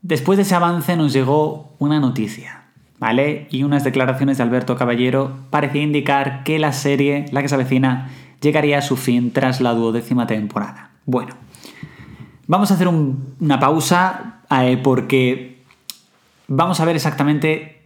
después 0.00 0.38
de 0.38 0.44
ese 0.44 0.54
avance 0.54 0.96
nos 0.96 1.12
llegó 1.12 1.74
una 1.78 2.00
noticia, 2.00 2.62
¿vale? 2.98 3.46
Y 3.50 3.62
unas 3.62 3.84
declaraciones 3.84 4.38
de 4.38 4.44
Alberto 4.44 4.74
Caballero 4.74 5.36
parecía 5.50 5.82
indicar 5.82 6.44
que 6.44 6.58
la 6.58 6.72
serie, 6.72 7.26
la 7.30 7.42
que 7.42 7.50
se 7.50 7.56
avecina, 7.56 8.08
llegaría 8.40 8.78
a 8.78 8.80
su 8.80 8.96
fin 8.96 9.34
tras 9.34 9.60
la 9.60 9.74
duodécima 9.74 10.26
temporada. 10.26 10.92
Bueno, 11.04 11.34
vamos 12.46 12.70
a 12.70 12.74
hacer 12.76 12.88
una 12.88 13.60
pausa 13.60 14.40
eh, 14.62 14.80
porque 14.82 15.62
vamos 16.48 16.80
a 16.80 16.86
ver 16.86 16.96
exactamente 16.96 17.82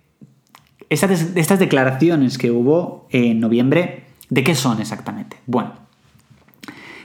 estas, 0.91 1.59
declaraciones 1.59 2.39
que 2.39 2.53
hubo 2.53 3.09
en 3.11 3.41
noviembre, 3.41 4.05
¿de 4.31 4.45
qué 4.45 4.55
son 4.55 4.81
exactamente? 4.81 5.39
Bueno, 5.49 5.84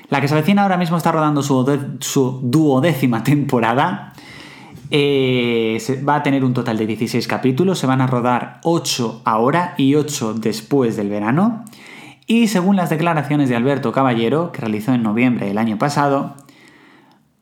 la 0.09 0.21
que 0.21 0.27
se 0.27 0.33
avecina 0.33 0.63
ahora 0.63 0.77
mismo 0.77 0.97
está 0.97 1.11
rodando 1.11 1.41
su, 1.43 2.39
duodécima 2.43 3.23
temporada. 3.23 4.13
Eh, 4.91 5.77
va 6.07 6.15
a 6.15 6.23
tener 6.23 6.43
un 6.43 6.53
total 6.53 6.77
de 6.77 6.87
16 6.87 7.27
capítulos, 7.27 7.77
se 7.77 7.85
van 7.85 8.01
a 8.01 8.07
rodar 8.07 8.59
8 8.63 9.21
ahora 9.23 9.75
y 9.77 9.95
8 9.95 10.33
después 10.35 10.97
del 10.97 11.09
verano. 11.09 11.63
Y 12.25 12.47
según 12.47 12.75
las 12.75 12.89
declaraciones 12.89 13.49
de 13.49 13.55
Alberto 13.55 13.91
Caballero, 13.91 14.51
que 14.51 14.61
realizó 14.61 14.93
en 14.93 15.03
noviembre 15.03 15.47
del 15.47 15.57
año 15.57 15.77
pasado, 15.77 16.35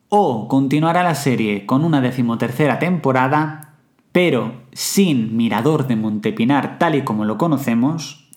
o 0.08 0.48
continuará 0.48 1.02
la 1.02 1.14
serie 1.14 1.66
con 1.66 1.84
una 1.84 2.00
decimotercera 2.00 2.78
temporada, 2.78 3.74
pero 4.12 4.52
sin 4.72 5.36
Mirador 5.36 5.86
de 5.86 5.96
Montepinar 5.96 6.78
tal 6.78 6.94
y 6.94 7.02
como 7.02 7.24
lo 7.24 7.36
conocemos, 7.36 8.30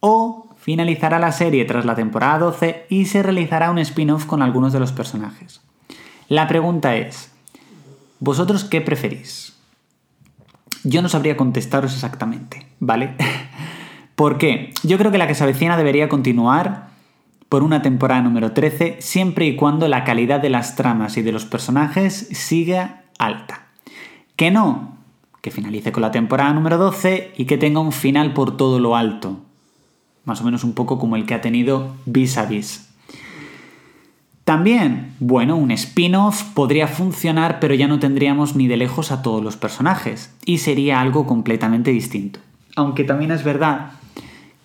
o 0.00 0.43
finalizará 0.64 1.18
la 1.18 1.30
serie 1.30 1.66
tras 1.66 1.84
la 1.84 1.94
temporada 1.94 2.38
12 2.38 2.86
y 2.88 3.04
se 3.04 3.22
realizará 3.22 3.70
un 3.70 3.78
spin-off 3.78 4.24
con 4.24 4.40
algunos 4.40 4.72
de 4.72 4.80
los 4.80 4.92
personajes. 4.92 5.60
La 6.30 6.48
pregunta 6.48 6.96
es, 6.96 7.30
¿vosotros 8.18 8.64
qué 8.64 8.80
preferís? 8.80 9.58
Yo 10.82 11.02
no 11.02 11.10
sabría 11.10 11.36
contestaros 11.36 11.92
exactamente, 11.92 12.66
¿vale? 12.80 13.14
¿Por 14.14 14.38
qué? 14.38 14.72
Yo 14.82 14.96
creo 14.96 15.12
que 15.12 15.18
la 15.18 15.26
que 15.26 15.34
se 15.34 15.46
debería 15.46 16.08
continuar 16.08 16.88
por 17.50 17.62
una 17.62 17.82
temporada 17.82 18.22
número 18.22 18.52
13 18.52 18.96
siempre 19.00 19.44
y 19.44 19.56
cuando 19.56 19.86
la 19.86 20.02
calidad 20.02 20.40
de 20.40 20.48
las 20.48 20.76
tramas 20.76 21.18
y 21.18 21.22
de 21.22 21.32
los 21.32 21.44
personajes 21.44 22.28
siga 22.32 23.02
alta. 23.18 23.66
Que 24.34 24.50
no, 24.50 24.96
que 25.42 25.50
finalice 25.50 25.92
con 25.92 26.00
la 26.00 26.10
temporada 26.10 26.54
número 26.54 26.78
12 26.78 27.34
y 27.36 27.44
que 27.44 27.58
tenga 27.58 27.80
un 27.80 27.92
final 27.92 28.32
por 28.32 28.56
todo 28.56 28.78
lo 28.78 28.96
alto. 28.96 29.40
Más 30.24 30.40
o 30.40 30.44
menos 30.44 30.64
un 30.64 30.72
poco 30.72 30.98
como 30.98 31.16
el 31.16 31.26
que 31.26 31.34
ha 31.34 31.40
tenido 31.40 31.94
Vis 32.06 32.38
a 32.38 32.46
Vis. 32.46 32.88
También, 34.44 35.14
bueno, 35.20 35.56
un 35.56 35.70
spin-off 35.70 36.42
podría 36.52 36.86
funcionar, 36.86 37.60
pero 37.60 37.74
ya 37.74 37.88
no 37.88 37.98
tendríamos 37.98 38.56
ni 38.56 38.68
de 38.68 38.76
lejos 38.76 39.10
a 39.10 39.22
todos 39.22 39.42
los 39.42 39.56
personajes, 39.56 40.34
y 40.44 40.58
sería 40.58 41.00
algo 41.00 41.26
completamente 41.26 41.90
distinto. 41.92 42.40
Aunque 42.76 43.04
también 43.04 43.30
es 43.30 43.42
verdad 43.42 43.92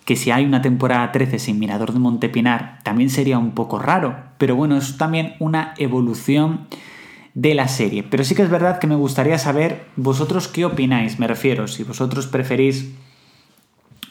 que 0.04 0.16
si 0.16 0.30
hay 0.30 0.44
una 0.44 0.60
temporada 0.60 1.12
13 1.12 1.38
sin 1.38 1.58
Mirador 1.58 1.92
de 1.92 1.98
Montepinar, 1.98 2.80
también 2.82 3.08
sería 3.08 3.38
un 3.38 3.52
poco 3.52 3.78
raro, 3.78 4.16
pero 4.36 4.54
bueno, 4.54 4.76
es 4.76 4.98
también 4.98 5.34
una 5.38 5.72
evolución 5.78 6.66
de 7.34 7.54
la 7.54 7.68
serie. 7.68 8.02
Pero 8.02 8.24
sí 8.24 8.34
que 8.34 8.42
es 8.42 8.50
verdad 8.50 8.80
que 8.80 8.86
me 8.86 8.96
gustaría 8.96 9.38
saber 9.38 9.86
vosotros 9.96 10.48
qué 10.48 10.64
opináis, 10.64 11.18
me 11.18 11.26
refiero, 11.26 11.68
si 11.68 11.84
vosotros 11.84 12.26
preferís 12.26 12.90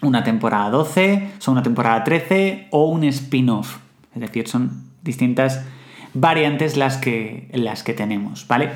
una 0.01 0.23
temporada 0.23 0.69
12, 0.69 1.31
son 1.39 1.53
una 1.53 1.63
temporada 1.63 2.03
13 2.03 2.67
o 2.71 2.85
un 2.85 3.03
spin-off. 3.03 3.77
Es 4.13 4.21
decir, 4.21 4.47
son 4.47 4.83
distintas 5.01 5.65
variantes 6.13 6.77
las 6.77 6.97
que, 6.97 7.49
las 7.53 7.83
que 7.83 7.93
tenemos, 7.93 8.47
¿vale? 8.47 8.71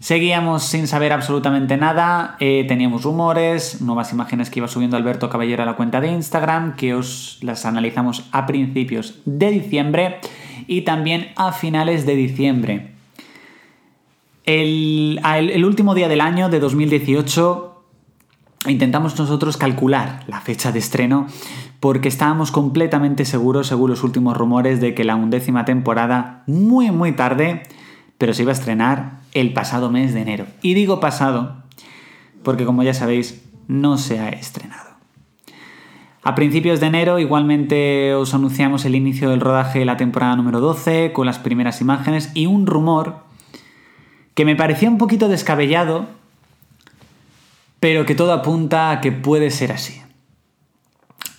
Seguíamos 0.00 0.62
sin 0.62 0.86
saber 0.86 1.12
absolutamente 1.12 1.76
nada, 1.76 2.36
eh, 2.40 2.64
teníamos 2.66 3.02
rumores, 3.02 3.82
nuevas 3.82 4.12
imágenes 4.12 4.48
que 4.48 4.58
iba 4.60 4.66
subiendo 4.66 4.96
Alberto 4.96 5.28
Caballero 5.28 5.62
a 5.62 5.66
la 5.66 5.76
cuenta 5.76 6.00
de 6.00 6.10
Instagram, 6.10 6.74
que 6.74 6.94
os 6.94 7.38
las 7.42 7.66
analizamos 7.66 8.26
a 8.32 8.46
principios 8.46 9.20
de 9.26 9.50
diciembre 9.50 10.20
y 10.66 10.82
también 10.82 11.32
a 11.36 11.52
finales 11.52 12.06
de 12.06 12.16
diciembre. 12.16 12.92
El, 14.46 15.20
el 15.22 15.64
último 15.66 15.94
día 15.94 16.08
del 16.08 16.22
año 16.22 16.48
de 16.48 16.60
2018 16.60 17.69
intentamos 18.66 19.18
nosotros 19.18 19.56
calcular 19.56 20.24
la 20.26 20.40
fecha 20.40 20.72
de 20.72 20.78
estreno 20.78 21.26
porque 21.80 22.08
estábamos 22.08 22.50
completamente 22.50 23.24
seguros, 23.24 23.68
según 23.68 23.90
los 23.90 24.04
últimos 24.04 24.36
rumores, 24.36 24.80
de 24.80 24.94
que 24.94 25.04
la 25.04 25.16
undécima 25.16 25.64
temporada, 25.64 26.42
muy 26.46 26.90
muy 26.90 27.12
tarde, 27.12 27.62
pero 28.18 28.34
se 28.34 28.42
iba 28.42 28.52
a 28.52 28.54
estrenar 28.54 29.20
el 29.32 29.52
pasado 29.52 29.90
mes 29.90 30.12
de 30.12 30.20
enero. 30.20 30.46
Y 30.60 30.74
digo 30.74 31.00
pasado 31.00 31.60
porque 32.42 32.64
como 32.64 32.82
ya 32.82 32.94
sabéis, 32.94 33.42
no 33.68 33.98
se 33.98 34.18
ha 34.18 34.30
estrenado. 34.30 34.90
A 36.22 36.34
principios 36.34 36.80
de 36.80 36.86
enero 36.86 37.18
igualmente 37.18 38.14
os 38.14 38.34
anunciamos 38.34 38.84
el 38.84 38.94
inicio 38.94 39.30
del 39.30 39.40
rodaje 39.40 39.78
de 39.78 39.84
la 39.86 39.96
temporada 39.96 40.36
número 40.36 40.60
12 40.60 41.12
con 41.12 41.24
las 41.24 41.38
primeras 41.38 41.80
imágenes 41.80 42.30
y 42.34 42.46
un 42.46 42.66
rumor 42.66 43.24
que 44.34 44.44
me 44.44 44.56
parecía 44.56 44.90
un 44.90 44.98
poquito 44.98 45.28
descabellado, 45.28 46.06
pero 47.80 48.06
que 48.06 48.14
todo 48.14 48.32
apunta 48.32 48.90
a 48.90 49.00
que 49.00 49.10
puede 49.10 49.50
ser 49.50 49.72
así. 49.72 50.00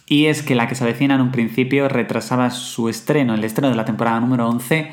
Y 0.07 0.25
es 0.25 0.41
que 0.41 0.55
la 0.55 0.67
que 0.67 0.75
se 0.75 0.83
avecina 0.83 1.15
en 1.15 1.21
un 1.21 1.31
principio 1.31 1.87
retrasaba 1.87 2.49
su 2.49 2.89
estreno, 2.89 3.33
el 3.33 3.43
estreno 3.45 3.69
de 3.69 3.75
la 3.75 3.85
temporada 3.85 4.19
número 4.19 4.49
11, 4.49 4.91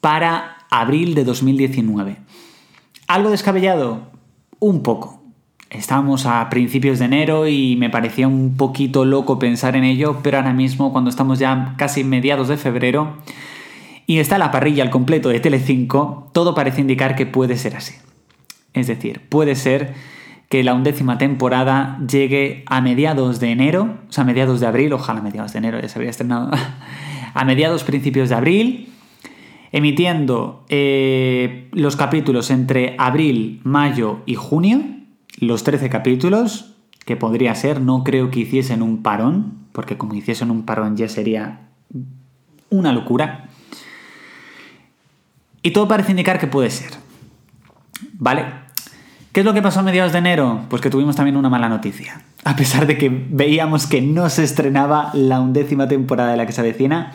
para 0.00 0.56
abril 0.70 1.14
de 1.14 1.24
2019. 1.24 2.16
¿Algo 3.08 3.30
descabellado? 3.30 4.10
Un 4.58 4.82
poco. 4.82 5.20
Estábamos 5.70 6.24
a 6.24 6.48
principios 6.48 6.98
de 6.98 7.04
enero 7.04 7.46
y 7.46 7.76
me 7.76 7.90
parecía 7.90 8.26
un 8.26 8.56
poquito 8.56 9.04
loco 9.04 9.38
pensar 9.38 9.76
en 9.76 9.84
ello, 9.84 10.20
pero 10.22 10.38
ahora 10.38 10.54
mismo, 10.54 10.92
cuando 10.92 11.10
estamos 11.10 11.38
ya 11.38 11.74
casi 11.76 12.04
mediados 12.04 12.48
de 12.48 12.56
febrero 12.56 13.18
y 14.06 14.18
está 14.18 14.38
la 14.38 14.50
parrilla 14.50 14.82
al 14.82 14.88
completo 14.88 15.28
de 15.28 15.40
Telecinco, 15.40 16.30
todo 16.32 16.54
parece 16.54 16.80
indicar 16.80 17.16
que 17.16 17.26
puede 17.26 17.58
ser 17.58 17.76
así. 17.76 17.96
Es 18.72 18.86
decir, 18.86 19.20
puede 19.28 19.56
ser 19.56 19.92
que 20.48 20.64
la 20.64 20.74
undécima 20.74 21.18
temporada 21.18 21.98
llegue 22.10 22.64
a 22.66 22.80
mediados 22.80 23.38
de 23.38 23.50
enero, 23.50 23.98
o 24.08 24.12
sea, 24.12 24.24
mediados 24.24 24.60
de 24.60 24.66
abril, 24.66 24.92
ojalá 24.92 25.20
mediados 25.20 25.52
de 25.52 25.58
enero 25.58 25.80
ya 25.80 25.88
se 25.88 25.98
habría 25.98 26.10
estrenado, 26.10 26.50
a 27.34 27.44
mediados, 27.44 27.84
principios 27.84 28.30
de 28.30 28.34
abril, 28.34 28.92
emitiendo 29.72 30.64
eh, 30.70 31.68
los 31.72 31.96
capítulos 31.96 32.50
entre 32.50 32.94
abril, 32.98 33.60
mayo 33.64 34.20
y 34.24 34.36
junio, 34.36 34.80
los 35.38 35.64
13 35.64 35.90
capítulos, 35.90 36.74
que 37.04 37.16
podría 37.16 37.54
ser, 37.54 37.80
no 37.80 38.02
creo 38.02 38.30
que 38.30 38.40
hiciesen 38.40 38.82
un 38.82 39.02
parón, 39.02 39.66
porque 39.72 39.98
como 39.98 40.14
hiciesen 40.14 40.50
un 40.50 40.64
parón 40.64 40.96
ya 40.96 41.08
sería 41.08 41.68
una 42.70 42.92
locura. 42.92 43.48
Y 45.62 45.72
todo 45.72 45.88
parece 45.88 46.12
indicar 46.12 46.38
que 46.38 46.46
puede 46.46 46.70
ser. 46.70 46.90
¿Vale? 48.14 48.67
¿Qué 49.32 49.40
es 49.40 49.46
lo 49.46 49.52
que 49.52 49.62
pasó 49.62 49.80
a 49.80 49.82
mediados 49.82 50.12
de 50.12 50.18
enero? 50.18 50.62
Pues 50.70 50.80
que 50.80 50.90
tuvimos 50.90 51.14
también 51.14 51.36
una 51.36 51.50
mala 51.50 51.68
noticia. 51.68 52.22
A 52.44 52.56
pesar 52.56 52.86
de 52.86 52.96
que 52.96 53.08
veíamos 53.08 53.86
que 53.86 54.00
no 54.00 54.28
se 54.30 54.42
estrenaba 54.42 55.10
la 55.12 55.40
undécima 55.40 55.86
temporada 55.86 56.30
de 56.30 56.38
la 56.38 56.46
que 56.46 56.52
se 56.52 56.62
avecina, 56.62 57.12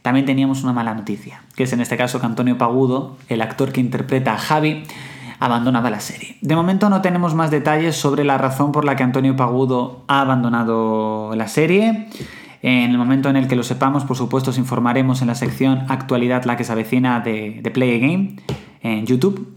también 0.00 0.24
teníamos 0.24 0.62
una 0.62 0.72
mala 0.72 0.94
noticia, 0.94 1.42
que 1.54 1.64
es 1.64 1.72
en 1.72 1.80
este 1.80 1.96
caso 1.96 2.20
que 2.20 2.26
Antonio 2.26 2.56
Pagudo, 2.56 3.16
el 3.28 3.42
actor 3.42 3.70
que 3.70 3.80
interpreta 3.80 4.34
a 4.34 4.38
Javi, 4.38 4.84
abandonaba 5.40 5.90
la 5.90 6.00
serie. 6.00 6.38
De 6.40 6.56
momento 6.56 6.88
no 6.88 7.02
tenemos 7.02 7.34
más 7.34 7.50
detalles 7.50 7.96
sobre 7.96 8.24
la 8.24 8.38
razón 8.38 8.72
por 8.72 8.84
la 8.84 8.96
que 8.96 9.02
Antonio 9.02 9.36
Pagudo 9.36 10.04
ha 10.08 10.22
abandonado 10.22 11.34
la 11.36 11.48
serie. 11.48 12.08
En 12.62 12.90
el 12.92 12.98
momento 12.98 13.28
en 13.28 13.36
el 13.36 13.46
que 13.46 13.56
lo 13.56 13.62
sepamos, 13.62 14.04
por 14.04 14.16
supuesto, 14.16 14.50
os 14.50 14.58
informaremos 14.58 15.20
en 15.20 15.28
la 15.28 15.34
sección 15.34 15.84
Actualidad 15.88 16.44
la 16.44 16.56
que 16.56 16.64
se 16.64 16.72
avecina 16.72 17.20
de, 17.20 17.60
de 17.62 17.70
Play 17.70 18.00
Game 18.00 18.36
en 18.82 19.04
YouTube. 19.04 19.52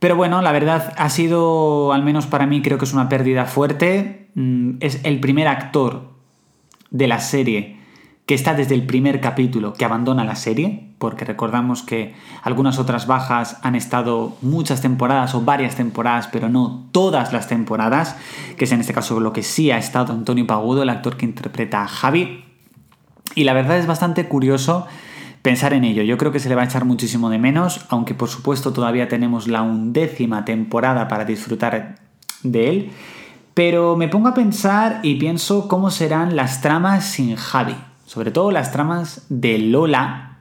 Pero 0.00 0.16
bueno, 0.16 0.40
la 0.40 0.50
verdad 0.50 0.94
ha 0.96 1.10
sido, 1.10 1.92
al 1.92 2.02
menos 2.02 2.26
para 2.26 2.46
mí, 2.46 2.62
creo 2.62 2.78
que 2.78 2.86
es 2.86 2.92
una 2.92 3.08
pérdida 3.08 3.44
fuerte. 3.44 4.28
Mm, 4.34 4.78
es 4.80 5.00
el 5.04 5.20
primer 5.20 5.46
actor 5.46 6.08
de 6.90 7.06
la 7.06 7.20
serie 7.20 7.78
que 8.30 8.34
está 8.34 8.54
desde 8.54 8.76
el 8.76 8.86
primer 8.86 9.20
capítulo, 9.20 9.72
que 9.72 9.84
abandona 9.84 10.24
la 10.24 10.36
serie, 10.36 10.92
porque 10.98 11.24
recordamos 11.24 11.82
que 11.82 12.14
algunas 12.42 12.78
otras 12.78 13.08
bajas 13.08 13.58
han 13.62 13.74
estado 13.74 14.36
muchas 14.40 14.80
temporadas 14.80 15.34
o 15.34 15.40
varias 15.40 15.74
temporadas, 15.74 16.28
pero 16.28 16.48
no 16.48 16.86
todas 16.92 17.32
las 17.32 17.48
temporadas, 17.48 18.16
que 18.56 18.66
es 18.66 18.72
en 18.72 18.80
este 18.80 18.92
caso 18.92 19.18
lo 19.18 19.32
que 19.32 19.42
sí 19.42 19.72
ha 19.72 19.78
estado 19.78 20.12
Antonio 20.12 20.46
Pagudo, 20.46 20.84
el 20.84 20.90
actor 20.90 21.16
que 21.16 21.26
interpreta 21.26 21.82
a 21.82 21.88
Javi. 21.88 22.44
Y 23.34 23.44
la 23.44 23.52
verdad 23.52 23.78
es 23.78 23.88
bastante 23.88 24.28
curioso 24.28 24.86
pensar 25.42 25.72
en 25.72 25.84
ello. 25.84 26.02
Yo 26.02 26.18
creo 26.18 26.32
que 26.32 26.40
se 26.40 26.48
le 26.48 26.54
va 26.54 26.62
a 26.62 26.66
echar 26.66 26.84
muchísimo 26.84 27.30
de 27.30 27.38
menos, 27.38 27.86
aunque 27.88 28.14
por 28.14 28.28
supuesto 28.28 28.72
todavía 28.72 29.08
tenemos 29.08 29.48
la 29.48 29.62
undécima 29.62 30.44
temporada 30.44 31.08
para 31.08 31.24
disfrutar 31.24 31.96
de 32.42 32.68
él. 32.68 32.90
Pero 33.54 33.96
me 33.96 34.08
pongo 34.08 34.28
a 34.28 34.34
pensar 34.34 35.00
y 35.02 35.16
pienso 35.16 35.68
cómo 35.68 35.90
serán 35.90 36.36
las 36.36 36.60
tramas 36.60 37.04
sin 37.04 37.36
Javi 37.36 37.76
sobre 38.10 38.32
todo 38.32 38.50
las 38.50 38.72
tramas 38.72 39.24
de 39.28 39.56
Lola, 39.58 40.38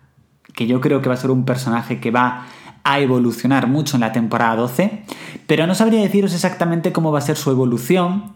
que 0.55 0.65
yo 0.65 0.81
creo 0.81 1.03
que 1.03 1.09
va 1.09 1.13
a 1.13 1.19
ser 1.19 1.29
un 1.29 1.45
personaje 1.45 1.99
que 1.99 2.09
va 2.09 2.47
a 2.83 2.99
evolucionar 2.99 3.67
mucho 3.67 3.95
en 3.95 4.01
la 4.01 4.11
temporada 4.11 4.55
12, 4.55 5.03
pero 5.45 5.67
no 5.67 5.75
sabría 5.75 6.01
deciros 6.01 6.33
exactamente 6.33 6.91
cómo 6.91 7.11
va 7.11 7.19
a 7.19 7.21
ser 7.21 7.37
su 7.37 7.51
evolución, 7.51 8.33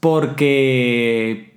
porque... 0.00 1.53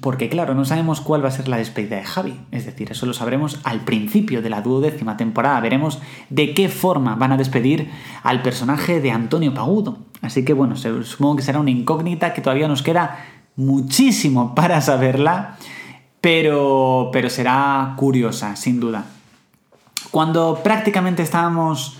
Porque 0.00 0.28
claro, 0.28 0.54
no 0.54 0.64
sabemos 0.64 1.00
cuál 1.00 1.24
va 1.24 1.28
a 1.28 1.32
ser 1.32 1.48
la 1.48 1.56
despedida 1.56 1.96
de 1.96 2.04
Javi. 2.04 2.40
Es 2.50 2.66
decir, 2.66 2.90
eso 2.90 3.06
lo 3.06 3.14
sabremos 3.14 3.60
al 3.64 3.80
principio 3.80 4.42
de 4.42 4.50
la 4.50 4.60
duodécima 4.60 5.16
temporada. 5.16 5.60
Veremos 5.60 6.00
de 6.30 6.54
qué 6.54 6.68
forma 6.68 7.14
van 7.14 7.32
a 7.32 7.36
despedir 7.36 7.90
al 8.22 8.42
personaje 8.42 9.00
de 9.00 9.10
Antonio 9.10 9.54
Pagudo. 9.54 9.98
Así 10.22 10.44
que 10.44 10.52
bueno, 10.52 10.76
supongo 10.76 11.36
que 11.36 11.42
será 11.42 11.60
una 11.60 11.70
incógnita 11.70 12.34
que 12.34 12.42
todavía 12.42 12.68
nos 12.68 12.82
queda 12.82 13.24
muchísimo 13.56 14.54
para 14.54 14.80
saberla 14.80 15.56
pero, 16.26 17.10
pero 17.12 17.30
será 17.30 17.94
curiosa, 17.96 18.56
sin 18.56 18.80
duda. 18.80 19.04
Cuando 20.10 20.60
prácticamente 20.60 21.22
estábamos, 21.22 21.98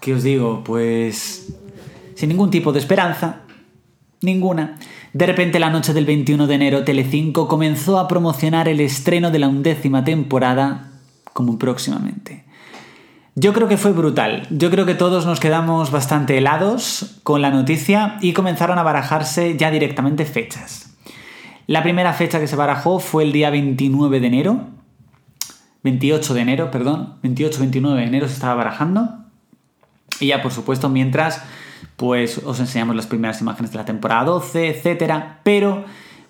¿qué 0.00 0.12
os 0.14 0.24
digo? 0.24 0.64
Pues 0.64 1.54
sin 2.16 2.30
ningún 2.30 2.50
tipo 2.50 2.72
de 2.72 2.80
esperanza, 2.80 3.42
ninguna. 4.22 4.76
De 5.12 5.26
repente 5.26 5.58
la 5.58 5.70
noche 5.70 5.92
del 5.92 6.06
21 6.06 6.46
de 6.46 6.54
enero 6.54 6.84
Telecinco 6.84 7.46
comenzó 7.46 7.98
a 7.98 8.08
promocionar 8.08 8.68
el 8.68 8.80
estreno 8.80 9.30
de 9.30 9.38
la 9.38 9.48
undécima 9.48 10.04
temporada 10.04 10.90
como 11.32 11.58
próximamente. 11.58 12.44
Yo 13.34 13.52
creo 13.52 13.68
que 13.68 13.76
fue 13.76 13.92
brutal. 13.92 14.46
Yo 14.50 14.70
creo 14.70 14.84
que 14.86 14.94
todos 14.94 15.24
nos 15.26 15.40
quedamos 15.40 15.90
bastante 15.90 16.36
helados 16.36 17.20
con 17.22 17.42
la 17.42 17.50
noticia 17.50 18.18
y 18.20 18.32
comenzaron 18.32 18.78
a 18.78 18.82
barajarse 18.82 19.56
ya 19.56 19.70
directamente 19.70 20.24
fechas. 20.24 20.94
La 21.66 21.82
primera 21.82 22.12
fecha 22.12 22.40
que 22.40 22.46
se 22.46 22.56
barajó 22.56 22.98
fue 22.98 23.22
el 23.24 23.32
día 23.32 23.50
29 23.50 24.20
de 24.20 24.26
enero. 24.26 24.66
28 25.82 26.34
de 26.34 26.40
enero, 26.40 26.70
perdón. 26.70 27.14
28-29 27.22 27.94
de 27.94 28.04
enero 28.04 28.28
se 28.28 28.34
estaba 28.34 28.54
barajando. 28.54 29.08
Y 30.20 30.26
ya, 30.26 30.42
por 30.42 30.52
supuesto, 30.52 30.88
mientras, 30.88 31.42
pues 31.96 32.38
os 32.38 32.60
enseñamos 32.60 32.96
las 32.96 33.06
primeras 33.06 33.40
imágenes 33.40 33.72
de 33.72 33.78
la 33.78 33.84
temporada 33.84 34.24
12, 34.24 34.68
etc. 34.68 35.12
Pero 35.42 35.84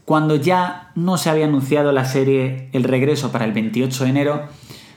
cuando 0.05 0.37
ya 0.37 0.91
no 0.95 1.17
se 1.17 1.31
había 1.31 1.47
anunciado 1.47 1.93
la 1.93 2.05
serie 2.05 2.69
El 2.73 2.85
regreso 2.85 3.33
para 3.33 3.45
el 3.45 3.53
28 3.53 4.05
de 4.05 4.11
enero, 4.11 4.43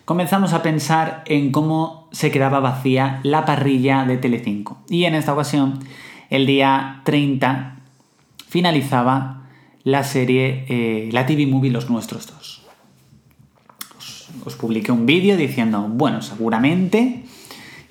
comenzamos 0.05 0.53
a 0.53 0.61
pensar 0.61 1.23
en 1.25 1.51
cómo 1.51 2.07
se 2.11 2.31
quedaba 2.31 2.59
vacía 2.59 3.19
la 3.23 3.45
parrilla 3.45 4.05
de 4.05 4.17
Telecinco. 4.17 4.77
Y 4.89 5.05
en 5.05 5.15
esta 5.15 5.33
ocasión, 5.33 5.79
el 6.29 6.45
día 6.45 7.01
30 7.03 7.77
finalizaba 8.47 9.43
la 9.83 10.03
serie, 10.03 10.65
eh, 10.67 11.09
la 11.11 11.25
TV 11.25 11.45
Movie 11.45 11.71
Los 11.71 11.89
Nuestros 11.89 12.27
Dos. 12.27 12.63
Os, 14.45 14.55
publiqué 14.55 14.91
un 14.91 15.05
vídeo 15.05 15.37
diciendo, 15.37 15.87
bueno, 15.89 16.21
seguramente, 16.21 17.23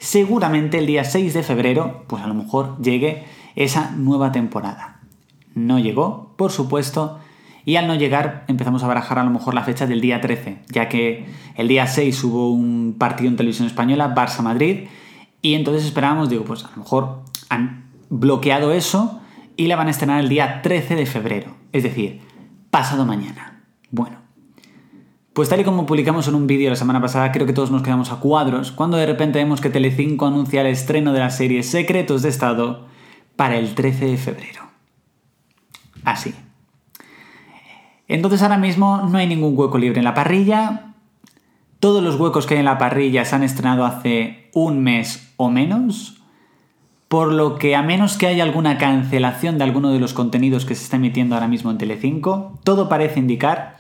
seguramente 0.05 0.77
el 0.77 0.87
día 0.87 1.03
6 1.03 1.33
de 1.33 1.43
febrero, 1.43 2.05
pues 2.09 2.23
a 2.23 2.27
lo 2.27 2.35
mejor 2.35 2.77
llegue 2.83 3.25
esa 3.57 3.93
nueva 3.93 4.33
temporada. 4.33 5.01
No 5.55 5.79
llegó, 5.79 6.35
por 6.37 6.53
supuesto, 6.53 7.21
y 7.65 7.77
al 7.77 7.87
no 7.87 7.95
llegar 7.95 8.45
empezamos 8.47 8.85
a 8.85 8.87
barajar 8.87 9.19
a 9.19 9.25
lo 9.25 9.31
mejor 9.31 9.55
la 9.55 9.65
fecha 9.65 9.87
del 9.87 10.03
día 10.03 10.21
13, 10.21 10.59
ya 10.69 10.91
que 10.91 11.25
el 11.57 11.69
día 11.69 11.87
6 11.87 12.23
hubo 12.25 12.53
un 12.53 12.97
partido 12.99 13.31
en 13.31 13.37
televisión 13.37 13.67
española, 13.67 14.15
Barça-Madrid, 14.15 14.89
y 15.41 15.55
entonces 15.55 15.87
esperábamos, 15.87 16.29
digo, 16.29 16.45
pues 16.45 16.65
a 16.65 16.71
lo 16.73 16.83
mejor 16.83 17.23
han 17.49 17.91
bloqueado 18.11 18.73
eso 18.73 19.23
y 19.57 19.69
la 19.69 19.77
van 19.77 19.89
a 19.89 19.91
estrenar 19.91 20.21
el 20.21 20.29
día 20.29 20.61
13 20.61 20.97
de 20.97 21.07
febrero, 21.07 21.57
es 21.73 21.83
decir, 21.83 22.21
pasado 22.71 23.07
mañana. 23.07 23.63
Bueno, 23.91 24.19
Pues 25.35 25.49
tal 25.49 25.61
y 25.61 25.65
como 25.65 25.85
publicamos 25.85 26.29
en 26.29 26.37
un 26.37 26.47
vídeo 26.47 26.71
la 26.71 26.77
semana 26.77 27.01
pasada, 27.01 27.33
creo 27.33 27.45
que 27.45 27.53
todos 27.53 27.73
nos 27.73 27.83
quedamos 27.83 28.13
a 28.13 28.21
cuadros 28.21 28.71
cuando 28.71 28.97
de 28.97 29.05
repente 29.05 29.41
vemos 29.41 29.61
que 29.61 29.69
Telecinco 29.69 30.27
anuncia 30.27 30.61
el 30.61 30.69
estreno 30.69 31.13
de 31.13 31.19
la 31.19 31.31
serie 31.31 31.65
Secretos 31.65 32.23
de 32.23 32.29
Estado 32.29 32.87
para 33.35 33.57
el 33.57 33.75
13 33.75 34.07
de 34.07 34.17
febrero. 34.17 34.63
Así. 36.05 36.33
Entonces 38.07 38.43
ahora 38.43 38.59
mismo 38.59 39.09
no 39.11 39.19
hay 39.19 39.27
ningún 39.27 39.59
hueco 39.59 39.77
libre 39.77 39.99
en 39.99 40.05
la 40.05 40.15
parrilla. 40.15 40.95
Todos 41.81 42.01
los 42.01 42.15
huecos 42.15 42.47
que 42.47 42.55
hay 42.55 42.61
en 42.61 42.67
la 42.67 42.79
parrilla 42.79 43.25
se 43.25 43.35
han 43.35 43.43
estrenado 43.43 43.85
hace 43.85 44.51
un 44.55 44.85
mes 44.85 45.35
o 45.37 45.51
menos. 45.51 46.23
Por 47.09 47.33
lo 47.33 47.57
que 47.57 47.75
a 47.75 47.83
menos 47.83 48.17
que 48.19 48.29
haya 48.29 48.45
alguna 48.45 48.79
cancelación 48.79 49.59
de 49.59 49.65
alguno 49.65 49.91
de 49.91 49.99
los 49.99 50.15
contenidos 50.15 50.65
que 50.65 50.77
se 50.77 50.85
está 50.85 50.95
emitiendo 50.95 51.35
ahora 51.35 51.49
mismo 51.49 51.73
en 51.73 51.79
Telecinco, 51.79 52.61
todo 52.63 52.89
parece 52.89 53.19
indicar 53.19 53.75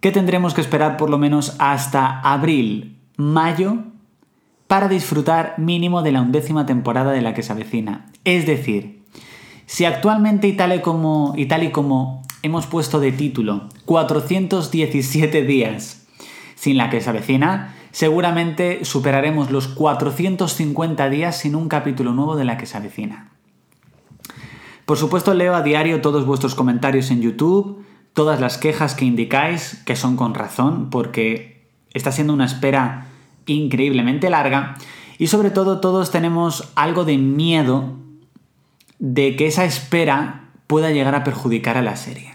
que 0.00 0.12
tendremos 0.12 0.54
que 0.54 0.60
esperar 0.60 0.96
por 0.96 1.10
lo 1.10 1.18
menos 1.18 1.56
hasta 1.58 2.20
abril, 2.20 2.98
mayo, 3.16 3.78
para 4.66 4.88
disfrutar 4.88 5.54
mínimo 5.58 6.02
de 6.02 6.12
la 6.12 6.22
undécima 6.22 6.64
temporada 6.64 7.12
de 7.12 7.22
la 7.22 7.34
que 7.34 7.42
se 7.42 7.52
avecina. 7.52 8.06
Es 8.24 8.46
decir, 8.46 9.02
si 9.66 9.84
actualmente 9.84 10.48
y 10.48 10.52
tal 10.54 10.74
y 10.74 10.80
como, 10.80 11.34
y 11.36 11.46
tal 11.46 11.64
y 11.64 11.70
como 11.70 12.22
hemos 12.42 12.66
puesto 12.66 13.00
de 13.00 13.12
título 13.12 13.68
417 13.84 15.42
días 15.42 16.06
sin 16.54 16.76
la 16.76 16.90
que 16.90 17.00
se 17.00 17.10
avecina, 17.10 17.74
seguramente 17.90 18.84
superaremos 18.84 19.50
los 19.50 19.68
450 19.68 21.10
días 21.10 21.38
sin 21.38 21.54
un 21.54 21.68
capítulo 21.68 22.12
nuevo 22.12 22.36
de 22.36 22.44
la 22.44 22.56
que 22.56 22.66
se 22.66 22.76
avecina. 22.76 23.32
Por 24.86 24.98
supuesto 24.98 25.34
leo 25.34 25.54
a 25.54 25.62
diario 25.62 26.00
todos 26.00 26.26
vuestros 26.26 26.54
comentarios 26.54 27.10
en 27.10 27.22
YouTube, 27.22 27.84
todas 28.12 28.40
las 28.40 28.58
quejas 28.58 28.94
que 28.94 29.04
indicáis, 29.04 29.82
que 29.84 29.96
son 29.96 30.16
con 30.16 30.34
razón, 30.34 30.90
porque 30.90 31.68
está 31.94 32.12
siendo 32.12 32.32
una 32.32 32.44
espera 32.44 33.06
increíblemente 33.46 34.30
larga, 34.30 34.76
y 35.18 35.26
sobre 35.26 35.50
todo 35.50 35.80
todos 35.80 36.10
tenemos 36.10 36.72
algo 36.76 37.04
de 37.04 37.18
miedo 37.18 37.96
de 38.98 39.36
que 39.36 39.46
esa 39.46 39.64
espera 39.64 40.50
pueda 40.66 40.90
llegar 40.90 41.14
a 41.14 41.24
perjudicar 41.24 41.76
a 41.76 41.82
la 41.82 41.96
serie. 41.96 42.34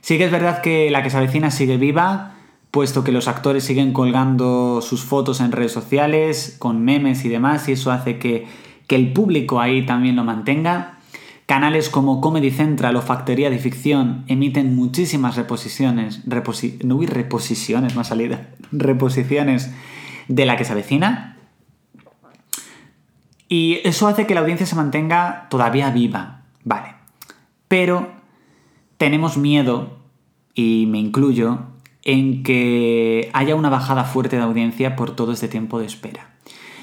Sí 0.00 0.18
que 0.18 0.24
es 0.24 0.30
verdad 0.30 0.62
que 0.62 0.90
la 0.90 1.02
que 1.02 1.10
se 1.10 1.16
avecina 1.16 1.50
sigue 1.50 1.76
viva, 1.76 2.34
puesto 2.70 3.04
que 3.04 3.12
los 3.12 3.28
actores 3.28 3.64
siguen 3.64 3.92
colgando 3.92 4.80
sus 4.82 5.04
fotos 5.04 5.40
en 5.40 5.52
redes 5.52 5.72
sociales, 5.72 6.56
con 6.58 6.84
memes 6.84 7.24
y 7.24 7.28
demás, 7.28 7.68
y 7.68 7.72
eso 7.72 7.92
hace 7.92 8.18
que, 8.18 8.46
que 8.86 8.96
el 8.96 9.12
público 9.12 9.60
ahí 9.60 9.84
también 9.84 10.16
lo 10.16 10.24
mantenga. 10.24 10.98
Canales 11.52 11.90
como 11.90 12.22
Comedy 12.22 12.50
Central 12.50 12.96
o 12.96 13.02
Factoría 13.02 13.50
de 13.50 13.58
Ficción 13.58 14.24
emiten 14.26 14.74
muchísimas 14.74 15.36
reposiciones, 15.36 16.22
no 16.26 16.96
hubo 16.96 17.04
reposiciones, 17.04 17.94
más 17.94 18.08
salida, 18.08 18.48
reposiciones 18.72 19.70
de 20.28 20.46
la 20.46 20.56
que 20.56 20.64
se 20.64 20.72
avecina. 20.72 21.36
Y 23.50 23.80
eso 23.84 24.08
hace 24.08 24.26
que 24.26 24.32
la 24.32 24.40
audiencia 24.40 24.64
se 24.64 24.76
mantenga 24.76 25.48
todavía 25.50 25.90
viva, 25.90 26.44
vale. 26.64 26.94
Pero 27.68 28.10
tenemos 28.96 29.36
miedo, 29.36 29.98
y 30.54 30.86
me 30.88 31.00
incluyo, 31.00 31.66
en 32.02 32.44
que 32.44 33.30
haya 33.34 33.56
una 33.56 33.68
bajada 33.68 34.04
fuerte 34.04 34.36
de 34.36 34.42
audiencia 34.42 34.96
por 34.96 35.14
todo 35.14 35.32
este 35.32 35.48
tiempo 35.48 35.78
de 35.78 35.84
espera. 35.84 36.30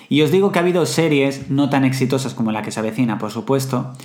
Y 0.10 0.22
os 0.22 0.32
digo 0.32 0.52
que 0.52 0.60
ha 0.60 0.62
habido 0.62 0.86
series 0.86 1.50
no 1.50 1.72
tan 1.72 1.86
exitosas 1.86 2.36
como 2.36 2.52
la 2.52 2.62
que 2.62 2.70
se 2.70 2.80
avecina, 2.80 3.18
por 3.18 3.32
supuesto, 3.32 3.96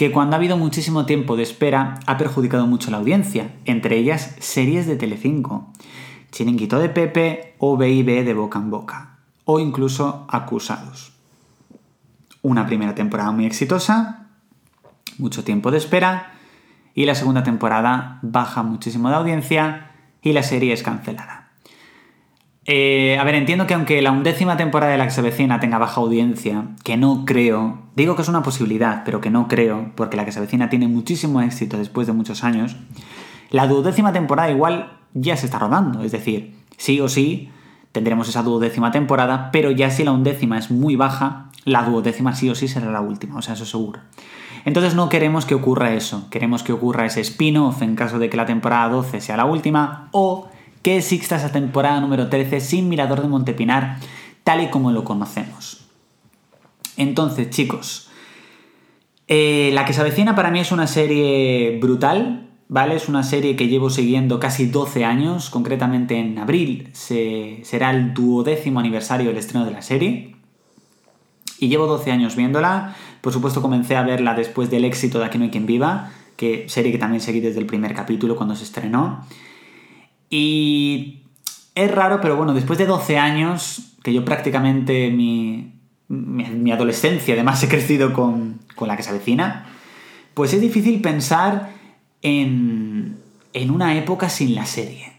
que 0.00 0.12
cuando 0.12 0.34
ha 0.34 0.38
habido 0.38 0.56
muchísimo 0.56 1.04
tiempo 1.04 1.36
de 1.36 1.42
espera 1.42 2.00
ha 2.06 2.16
perjudicado 2.16 2.66
mucho 2.66 2.90
la 2.90 2.96
audiencia, 2.96 3.52
entre 3.66 3.98
ellas 3.98 4.34
series 4.38 4.86
de 4.86 4.96
Telecinco, 4.96 5.68
Chiringuito 6.32 6.78
de 6.78 6.88
Pepe 6.88 7.54
o 7.58 7.76
BIB 7.76 8.24
de 8.24 8.32
Boca 8.32 8.58
en 8.58 8.70
Boca, 8.70 9.18
o 9.44 9.60
incluso 9.60 10.24
Acusados. 10.30 11.12
Una 12.40 12.64
primera 12.64 12.94
temporada 12.94 13.30
muy 13.30 13.44
exitosa, 13.44 14.28
mucho 15.18 15.44
tiempo 15.44 15.70
de 15.70 15.76
espera, 15.76 16.32
y 16.94 17.04
la 17.04 17.14
segunda 17.14 17.42
temporada 17.42 18.20
baja 18.22 18.62
muchísimo 18.62 19.10
de 19.10 19.16
audiencia 19.16 19.90
y 20.22 20.32
la 20.32 20.42
serie 20.42 20.72
es 20.72 20.82
cancelada. 20.82 21.39
Eh, 22.72 23.18
a 23.18 23.24
ver, 23.24 23.34
entiendo 23.34 23.66
que 23.66 23.74
aunque 23.74 24.00
la 24.00 24.12
undécima 24.12 24.56
temporada 24.56 24.92
de 24.92 24.98
la 24.98 25.04
que 25.04 25.10
se 25.10 25.22
vecina 25.22 25.58
tenga 25.58 25.78
baja 25.78 26.00
audiencia, 26.00 26.66
que 26.84 26.96
no 26.96 27.24
creo, 27.24 27.80
digo 27.96 28.14
que 28.14 28.22
es 28.22 28.28
una 28.28 28.44
posibilidad, 28.44 29.02
pero 29.04 29.20
que 29.20 29.28
no 29.28 29.48
creo, 29.48 29.90
porque 29.96 30.16
la 30.16 30.24
que 30.24 30.30
se 30.30 30.38
vecina 30.38 30.70
tiene 30.70 30.86
muchísimo 30.86 31.40
éxito 31.40 31.78
después 31.78 32.06
de 32.06 32.12
muchos 32.12 32.44
años, 32.44 32.76
la 33.50 33.66
duodécima 33.66 34.12
temporada 34.12 34.52
igual 34.52 34.92
ya 35.14 35.36
se 35.36 35.46
está 35.46 35.58
rodando, 35.58 36.04
es 36.04 36.12
decir, 36.12 36.54
sí 36.76 37.00
o 37.00 37.08
sí 37.08 37.50
tendremos 37.90 38.28
esa 38.28 38.44
duodécima 38.44 38.92
temporada, 38.92 39.50
pero 39.50 39.72
ya 39.72 39.90
si 39.90 40.04
la 40.04 40.12
undécima 40.12 40.56
es 40.56 40.70
muy 40.70 40.94
baja, 40.94 41.50
la 41.64 41.82
duodécima 41.82 42.36
sí 42.36 42.50
o 42.50 42.54
sí 42.54 42.68
será 42.68 42.92
la 42.92 43.00
última, 43.00 43.36
o 43.36 43.42
sea, 43.42 43.54
eso 43.54 43.66
seguro. 43.66 43.98
Entonces 44.64 44.94
no 44.94 45.08
queremos 45.08 45.44
que 45.44 45.56
ocurra 45.56 45.92
eso, 45.94 46.28
queremos 46.30 46.62
que 46.62 46.72
ocurra 46.72 47.04
ese 47.04 47.20
spin-off 47.20 47.82
en 47.82 47.96
caso 47.96 48.20
de 48.20 48.30
que 48.30 48.36
la 48.36 48.46
temporada 48.46 48.90
12 48.90 49.20
sea 49.20 49.36
la 49.36 49.44
última, 49.44 50.08
o 50.12 50.48
que 50.82 50.98
exista 50.98 51.36
esa 51.36 51.52
temporada 51.52 52.00
número 52.00 52.28
13 52.28 52.60
sin 52.60 52.88
Mirador 52.88 53.22
de 53.22 53.28
Montepinar, 53.28 53.98
tal 54.44 54.62
y 54.62 54.68
como 54.68 54.92
lo 54.92 55.04
conocemos. 55.04 55.86
Entonces, 56.96 57.50
chicos, 57.50 58.10
eh, 59.32 59.70
La 59.74 59.84
que 59.84 59.92
se 59.92 60.00
avecina 60.00 60.34
para 60.34 60.50
mí 60.50 60.58
es 60.58 60.72
una 60.72 60.88
serie 60.88 61.78
brutal, 61.80 62.48
¿vale? 62.68 62.96
Es 62.96 63.08
una 63.08 63.22
serie 63.22 63.54
que 63.54 63.68
llevo 63.68 63.88
siguiendo 63.88 64.40
casi 64.40 64.66
12 64.66 65.04
años, 65.04 65.50
concretamente 65.50 66.18
en 66.18 66.36
abril 66.36 66.88
se, 66.92 67.60
será 67.62 67.90
el 67.92 68.12
duodécimo 68.12 68.80
aniversario 68.80 69.28
del 69.28 69.36
estreno 69.36 69.64
de 69.64 69.70
la 69.70 69.82
serie. 69.82 70.34
Y 71.60 71.68
llevo 71.68 71.86
12 71.86 72.10
años 72.10 72.34
viéndola. 72.34 72.96
Por 73.20 73.32
supuesto 73.32 73.62
comencé 73.62 73.94
a 73.94 74.02
verla 74.02 74.34
después 74.34 74.68
del 74.68 74.84
éxito 74.84 75.20
de 75.20 75.26
Aquí 75.26 75.38
no 75.38 75.44
hay 75.44 75.50
quien 75.50 75.66
viva, 75.66 76.10
que 76.36 76.68
serie 76.68 76.90
que 76.90 76.98
también 76.98 77.20
seguí 77.20 77.38
desde 77.38 77.60
el 77.60 77.66
primer 77.66 77.94
capítulo 77.94 78.34
cuando 78.34 78.56
se 78.56 78.64
estrenó. 78.64 79.26
Y 80.30 81.24
es 81.74 81.90
raro, 81.90 82.20
pero 82.20 82.36
bueno, 82.36 82.54
después 82.54 82.78
de 82.78 82.86
12 82.86 83.18
años, 83.18 83.96
que 84.02 84.12
yo 84.12 84.24
prácticamente 84.24 85.10
mi, 85.10 85.74
mi, 86.08 86.70
adolescencia 86.70 87.34
además 87.34 87.62
he 87.62 87.68
crecido 87.68 88.12
con, 88.12 88.60
con, 88.76 88.88
la 88.88 88.96
que 88.96 89.02
se 89.02 89.10
avecina, 89.10 89.66
pues 90.34 90.54
es 90.54 90.60
difícil 90.60 91.00
pensar 91.00 91.72
en, 92.22 93.18
en 93.52 93.70
una 93.70 93.98
época 93.98 94.28
sin 94.28 94.54
la 94.54 94.66
serie. 94.66 95.12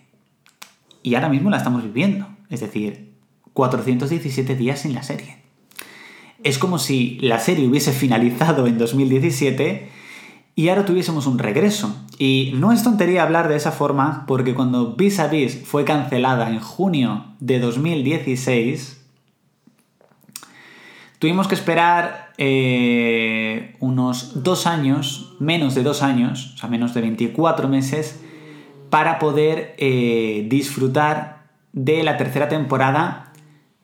Y 1.04 1.15
ahora 1.15 1.30
mismo 1.30 1.50
la 1.50 1.58
estamos 1.58 1.84
viviendo, 1.84 2.28
es 2.50 2.62
decir, 2.62 3.12
417 3.54 4.56
días 4.56 4.80
sin 4.80 4.93
la 4.93 5.04
serie. 5.04 5.38
Es 6.43 6.58
como 6.58 6.80
si 6.80 7.19
la 7.19 7.39
serie 7.39 7.67
hubiese 7.67 7.91
finalizado 7.91 8.65
en 8.65 8.78
2017 8.78 9.89
y 10.55 10.69
ahora 10.69 10.85
tuviésemos 10.85 11.27
un 11.27 11.39
regreso. 11.39 11.95
Y 12.17 12.53
no 12.55 12.71
es 12.71 12.83
tontería 12.83 13.23
hablar 13.23 13.47
de 13.47 13.55
esa 13.55 13.71
forma 13.71 14.25
porque 14.27 14.53
cuando 14.53 14.95
Vis 14.95 15.19
a 15.19 15.27
Vis 15.27 15.61
fue 15.65 15.85
cancelada 15.85 16.49
en 16.49 16.59
junio 16.59 17.25
de 17.39 17.59
2016, 17.59 19.01
tuvimos 21.19 21.47
que 21.47 21.55
esperar 21.55 22.33
eh, 22.37 23.75
unos 23.79 24.43
dos 24.43 24.67
años, 24.67 25.33
menos 25.39 25.75
de 25.75 25.83
dos 25.83 26.03
años, 26.03 26.53
o 26.55 26.57
sea, 26.57 26.69
menos 26.69 26.93
de 26.93 27.01
24 27.01 27.67
meses, 27.67 28.21
para 28.89 29.19
poder 29.19 29.73
eh, 29.77 30.45
disfrutar 30.49 31.47
de 31.73 32.03
la 32.03 32.17
tercera 32.17 32.49
temporada, 32.49 33.31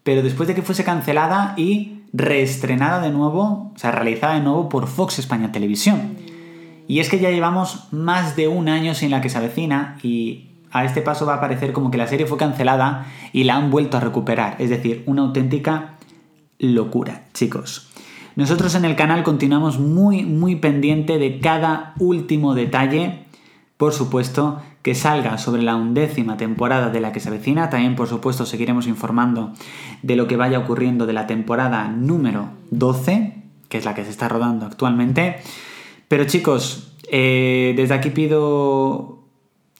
pero 0.03 0.21
después 0.21 0.47
de 0.47 0.55
que 0.55 0.61
fuese 0.61 0.83
cancelada 0.83 1.53
y 1.57 2.01
reestrenada 2.13 3.01
de 3.01 3.09
nuevo, 3.09 3.71
o 3.73 3.77
sea, 3.77 3.91
realizada 3.91 4.35
de 4.35 4.41
nuevo 4.41 4.69
por 4.69 4.87
Fox 4.87 5.19
España 5.19 5.51
Televisión. 5.51 6.26
Y 6.87 6.99
es 6.99 7.09
que 7.09 7.19
ya 7.19 7.31
llevamos 7.31 7.87
más 7.91 8.35
de 8.35 8.47
un 8.47 8.69
año 8.69 8.95
sin 8.95 9.11
la 9.11 9.21
que 9.21 9.29
se 9.29 9.37
avecina 9.37 9.97
y 10.01 10.47
a 10.71 10.85
este 10.85 11.01
paso 11.01 11.25
va 11.25 11.35
a 11.35 11.41
parecer 11.41 11.73
como 11.73 11.91
que 11.91 11.97
la 11.97 12.07
serie 12.07 12.25
fue 12.25 12.37
cancelada 12.37 13.05
y 13.33 13.43
la 13.43 13.55
han 13.55 13.71
vuelto 13.71 13.97
a 13.97 13.99
recuperar. 13.99 14.55
Es 14.59 14.69
decir, 14.69 15.03
una 15.05 15.23
auténtica 15.23 15.97
locura, 16.59 17.25
chicos. 17.33 17.89
Nosotros 18.35 18.75
en 18.75 18.85
el 18.85 18.95
canal 18.95 19.23
continuamos 19.23 19.79
muy, 19.79 20.23
muy 20.23 20.55
pendiente 20.57 21.17
de 21.17 21.39
cada 21.39 21.93
último 21.99 22.53
detalle. 22.53 23.25
Por 23.77 23.93
supuesto, 23.93 24.61
que 24.81 24.95
salga 24.95 25.37
sobre 25.37 25.63
la 25.63 25.75
undécima 25.75 26.37
temporada 26.37 26.89
de 26.89 27.01
la 27.01 27.11
que 27.11 27.19
se 27.19 27.29
avecina. 27.29 27.69
También, 27.69 27.95
por 27.95 28.07
supuesto, 28.07 28.45
seguiremos 28.45 28.87
informando 28.87 29.53
de 30.03 30.15
lo 30.15 30.27
que 30.27 30.37
vaya 30.37 30.59
ocurriendo 30.59 31.05
de 31.05 31.13
la 31.13 31.27
temporada 31.27 31.87
número 31.89 32.49
12, 32.71 33.33
que 33.69 33.77
es 33.77 33.85
la 33.85 33.95
que 33.95 34.03
se 34.03 34.11
está 34.11 34.29
rodando 34.29 34.65
actualmente. 34.65 35.41
Pero 36.07 36.25
chicos, 36.25 36.93
eh, 37.11 37.73
desde 37.75 37.93
aquí 37.93 38.09
pido, 38.09 39.23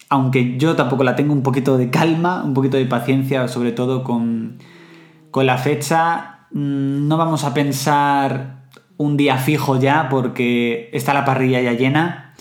aunque 0.10 0.58
yo 0.58 0.76
tampoco 0.76 1.04
la 1.04 1.16
tengo, 1.16 1.34
un 1.34 1.44
poquito 1.44 1.78
de 1.78 1.90
calma, 1.90 2.44
un 2.44 2.54
poquito 2.54 2.78
de 2.78 2.86
paciencia, 2.86 3.48
sobre 3.48 3.72
todo 3.72 4.04
con, 4.04 4.60
con 5.32 5.46
la 5.46 5.58
fecha. 5.58 6.48
Mm, 6.52 7.08
no 7.08 7.18
vamos 7.18 7.44
a 7.44 7.54
pensar 7.54 8.68
un 8.98 9.16
día 9.16 9.38
fijo 9.38 9.80
ya 9.80 10.10
porque 10.10 10.90
está 10.94 11.13
la 11.13 11.26
parrilla 11.26 11.62
ya 11.62 11.74
llena. 11.74 12.34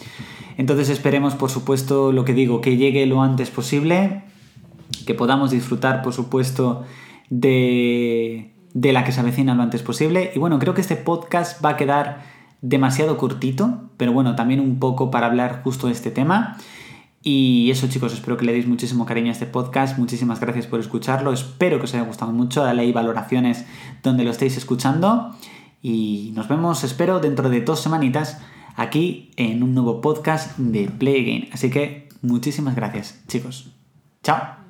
Entonces 0.57 0.89
esperemos, 0.89 1.35
por 1.35 1.51
supuesto, 1.51 2.13
lo 2.13 2.25
que 2.25 2.33
digo, 2.33 2.61
que 2.61 2.77
llegue 2.77 3.07
lo 3.07 3.23
antes 3.23 3.51
posible 3.51 4.23
que 5.07 5.15
podamos 5.15 5.51
disfrutar, 5.53 6.03
por 6.03 6.13
supuesto, 6.13 6.85
de, 7.31 8.53
de 8.75 8.93
la 8.93 9.05
que 9.05 9.13
se 9.13 9.21
avecina 9.21 9.55
lo 9.55 9.63
antes 9.63 9.83
posible. 9.83 10.33
Y 10.35 10.39
bueno, 10.39 10.59
creo 10.59 10.75
que 10.75 10.81
este 10.81 10.97
podcast 10.97 11.65
va 11.65 11.71
a 11.71 11.77
quedar 11.77 12.23
demasiado 12.63 13.17
cortito, 13.19 13.91
pero 13.97 14.13
bueno, 14.13 14.37
también 14.37 14.61
un 14.61 14.79
poco 14.79 15.11
para 15.11 15.27
hablar 15.27 15.63
justo 15.63 15.87
de 15.87 15.93
este 15.93 16.11
tema. 16.11 16.59
Y 17.23 17.71
eso 17.73 17.89
chicos, 17.89 18.13
espero 18.13 18.37
que 18.37 18.45
le 18.45 18.53
deis 18.53 18.69
muchísimo 18.69 19.05
cariño 19.05 19.31
a 19.31 19.33
este 19.33 19.47
podcast, 19.47 19.99
muchísimas 19.99 20.39
gracias 20.39 20.69
por 20.69 20.79
escucharlo, 20.79 21.33
espero 21.33 21.79
que 21.79 21.85
os 21.85 21.95
haya 21.95 22.05
gustado 22.05 22.31
mucho, 22.33 22.63
dale 22.63 22.83
ahí 22.83 22.93
valoraciones 22.93 23.67
donde 24.05 24.23
lo 24.23 24.31
estéis 24.31 24.57
escuchando 24.57 25.35
y 25.83 26.33
nos 26.37 26.47
vemos, 26.47 26.85
espero, 26.85 27.19
dentro 27.19 27.51
de 27.51 27.63
dos 27.63 27.81
semanitas 27.81 28.41
aquí 28.77 29.33
en 29.37 29.63
un 29.63 29.75
nuevo 29.75 30.01
podcast 30.01 30.57
de 30.59 30.89
Play 30.89 31.25
Game. 31.25 31.49
Así 31.53 31.71
que 31.71 32.09
muchísimas 32.23 32.77
gracias 32.77 33.21
chicos. 33.27 33.73
Chao. 34.23 34.66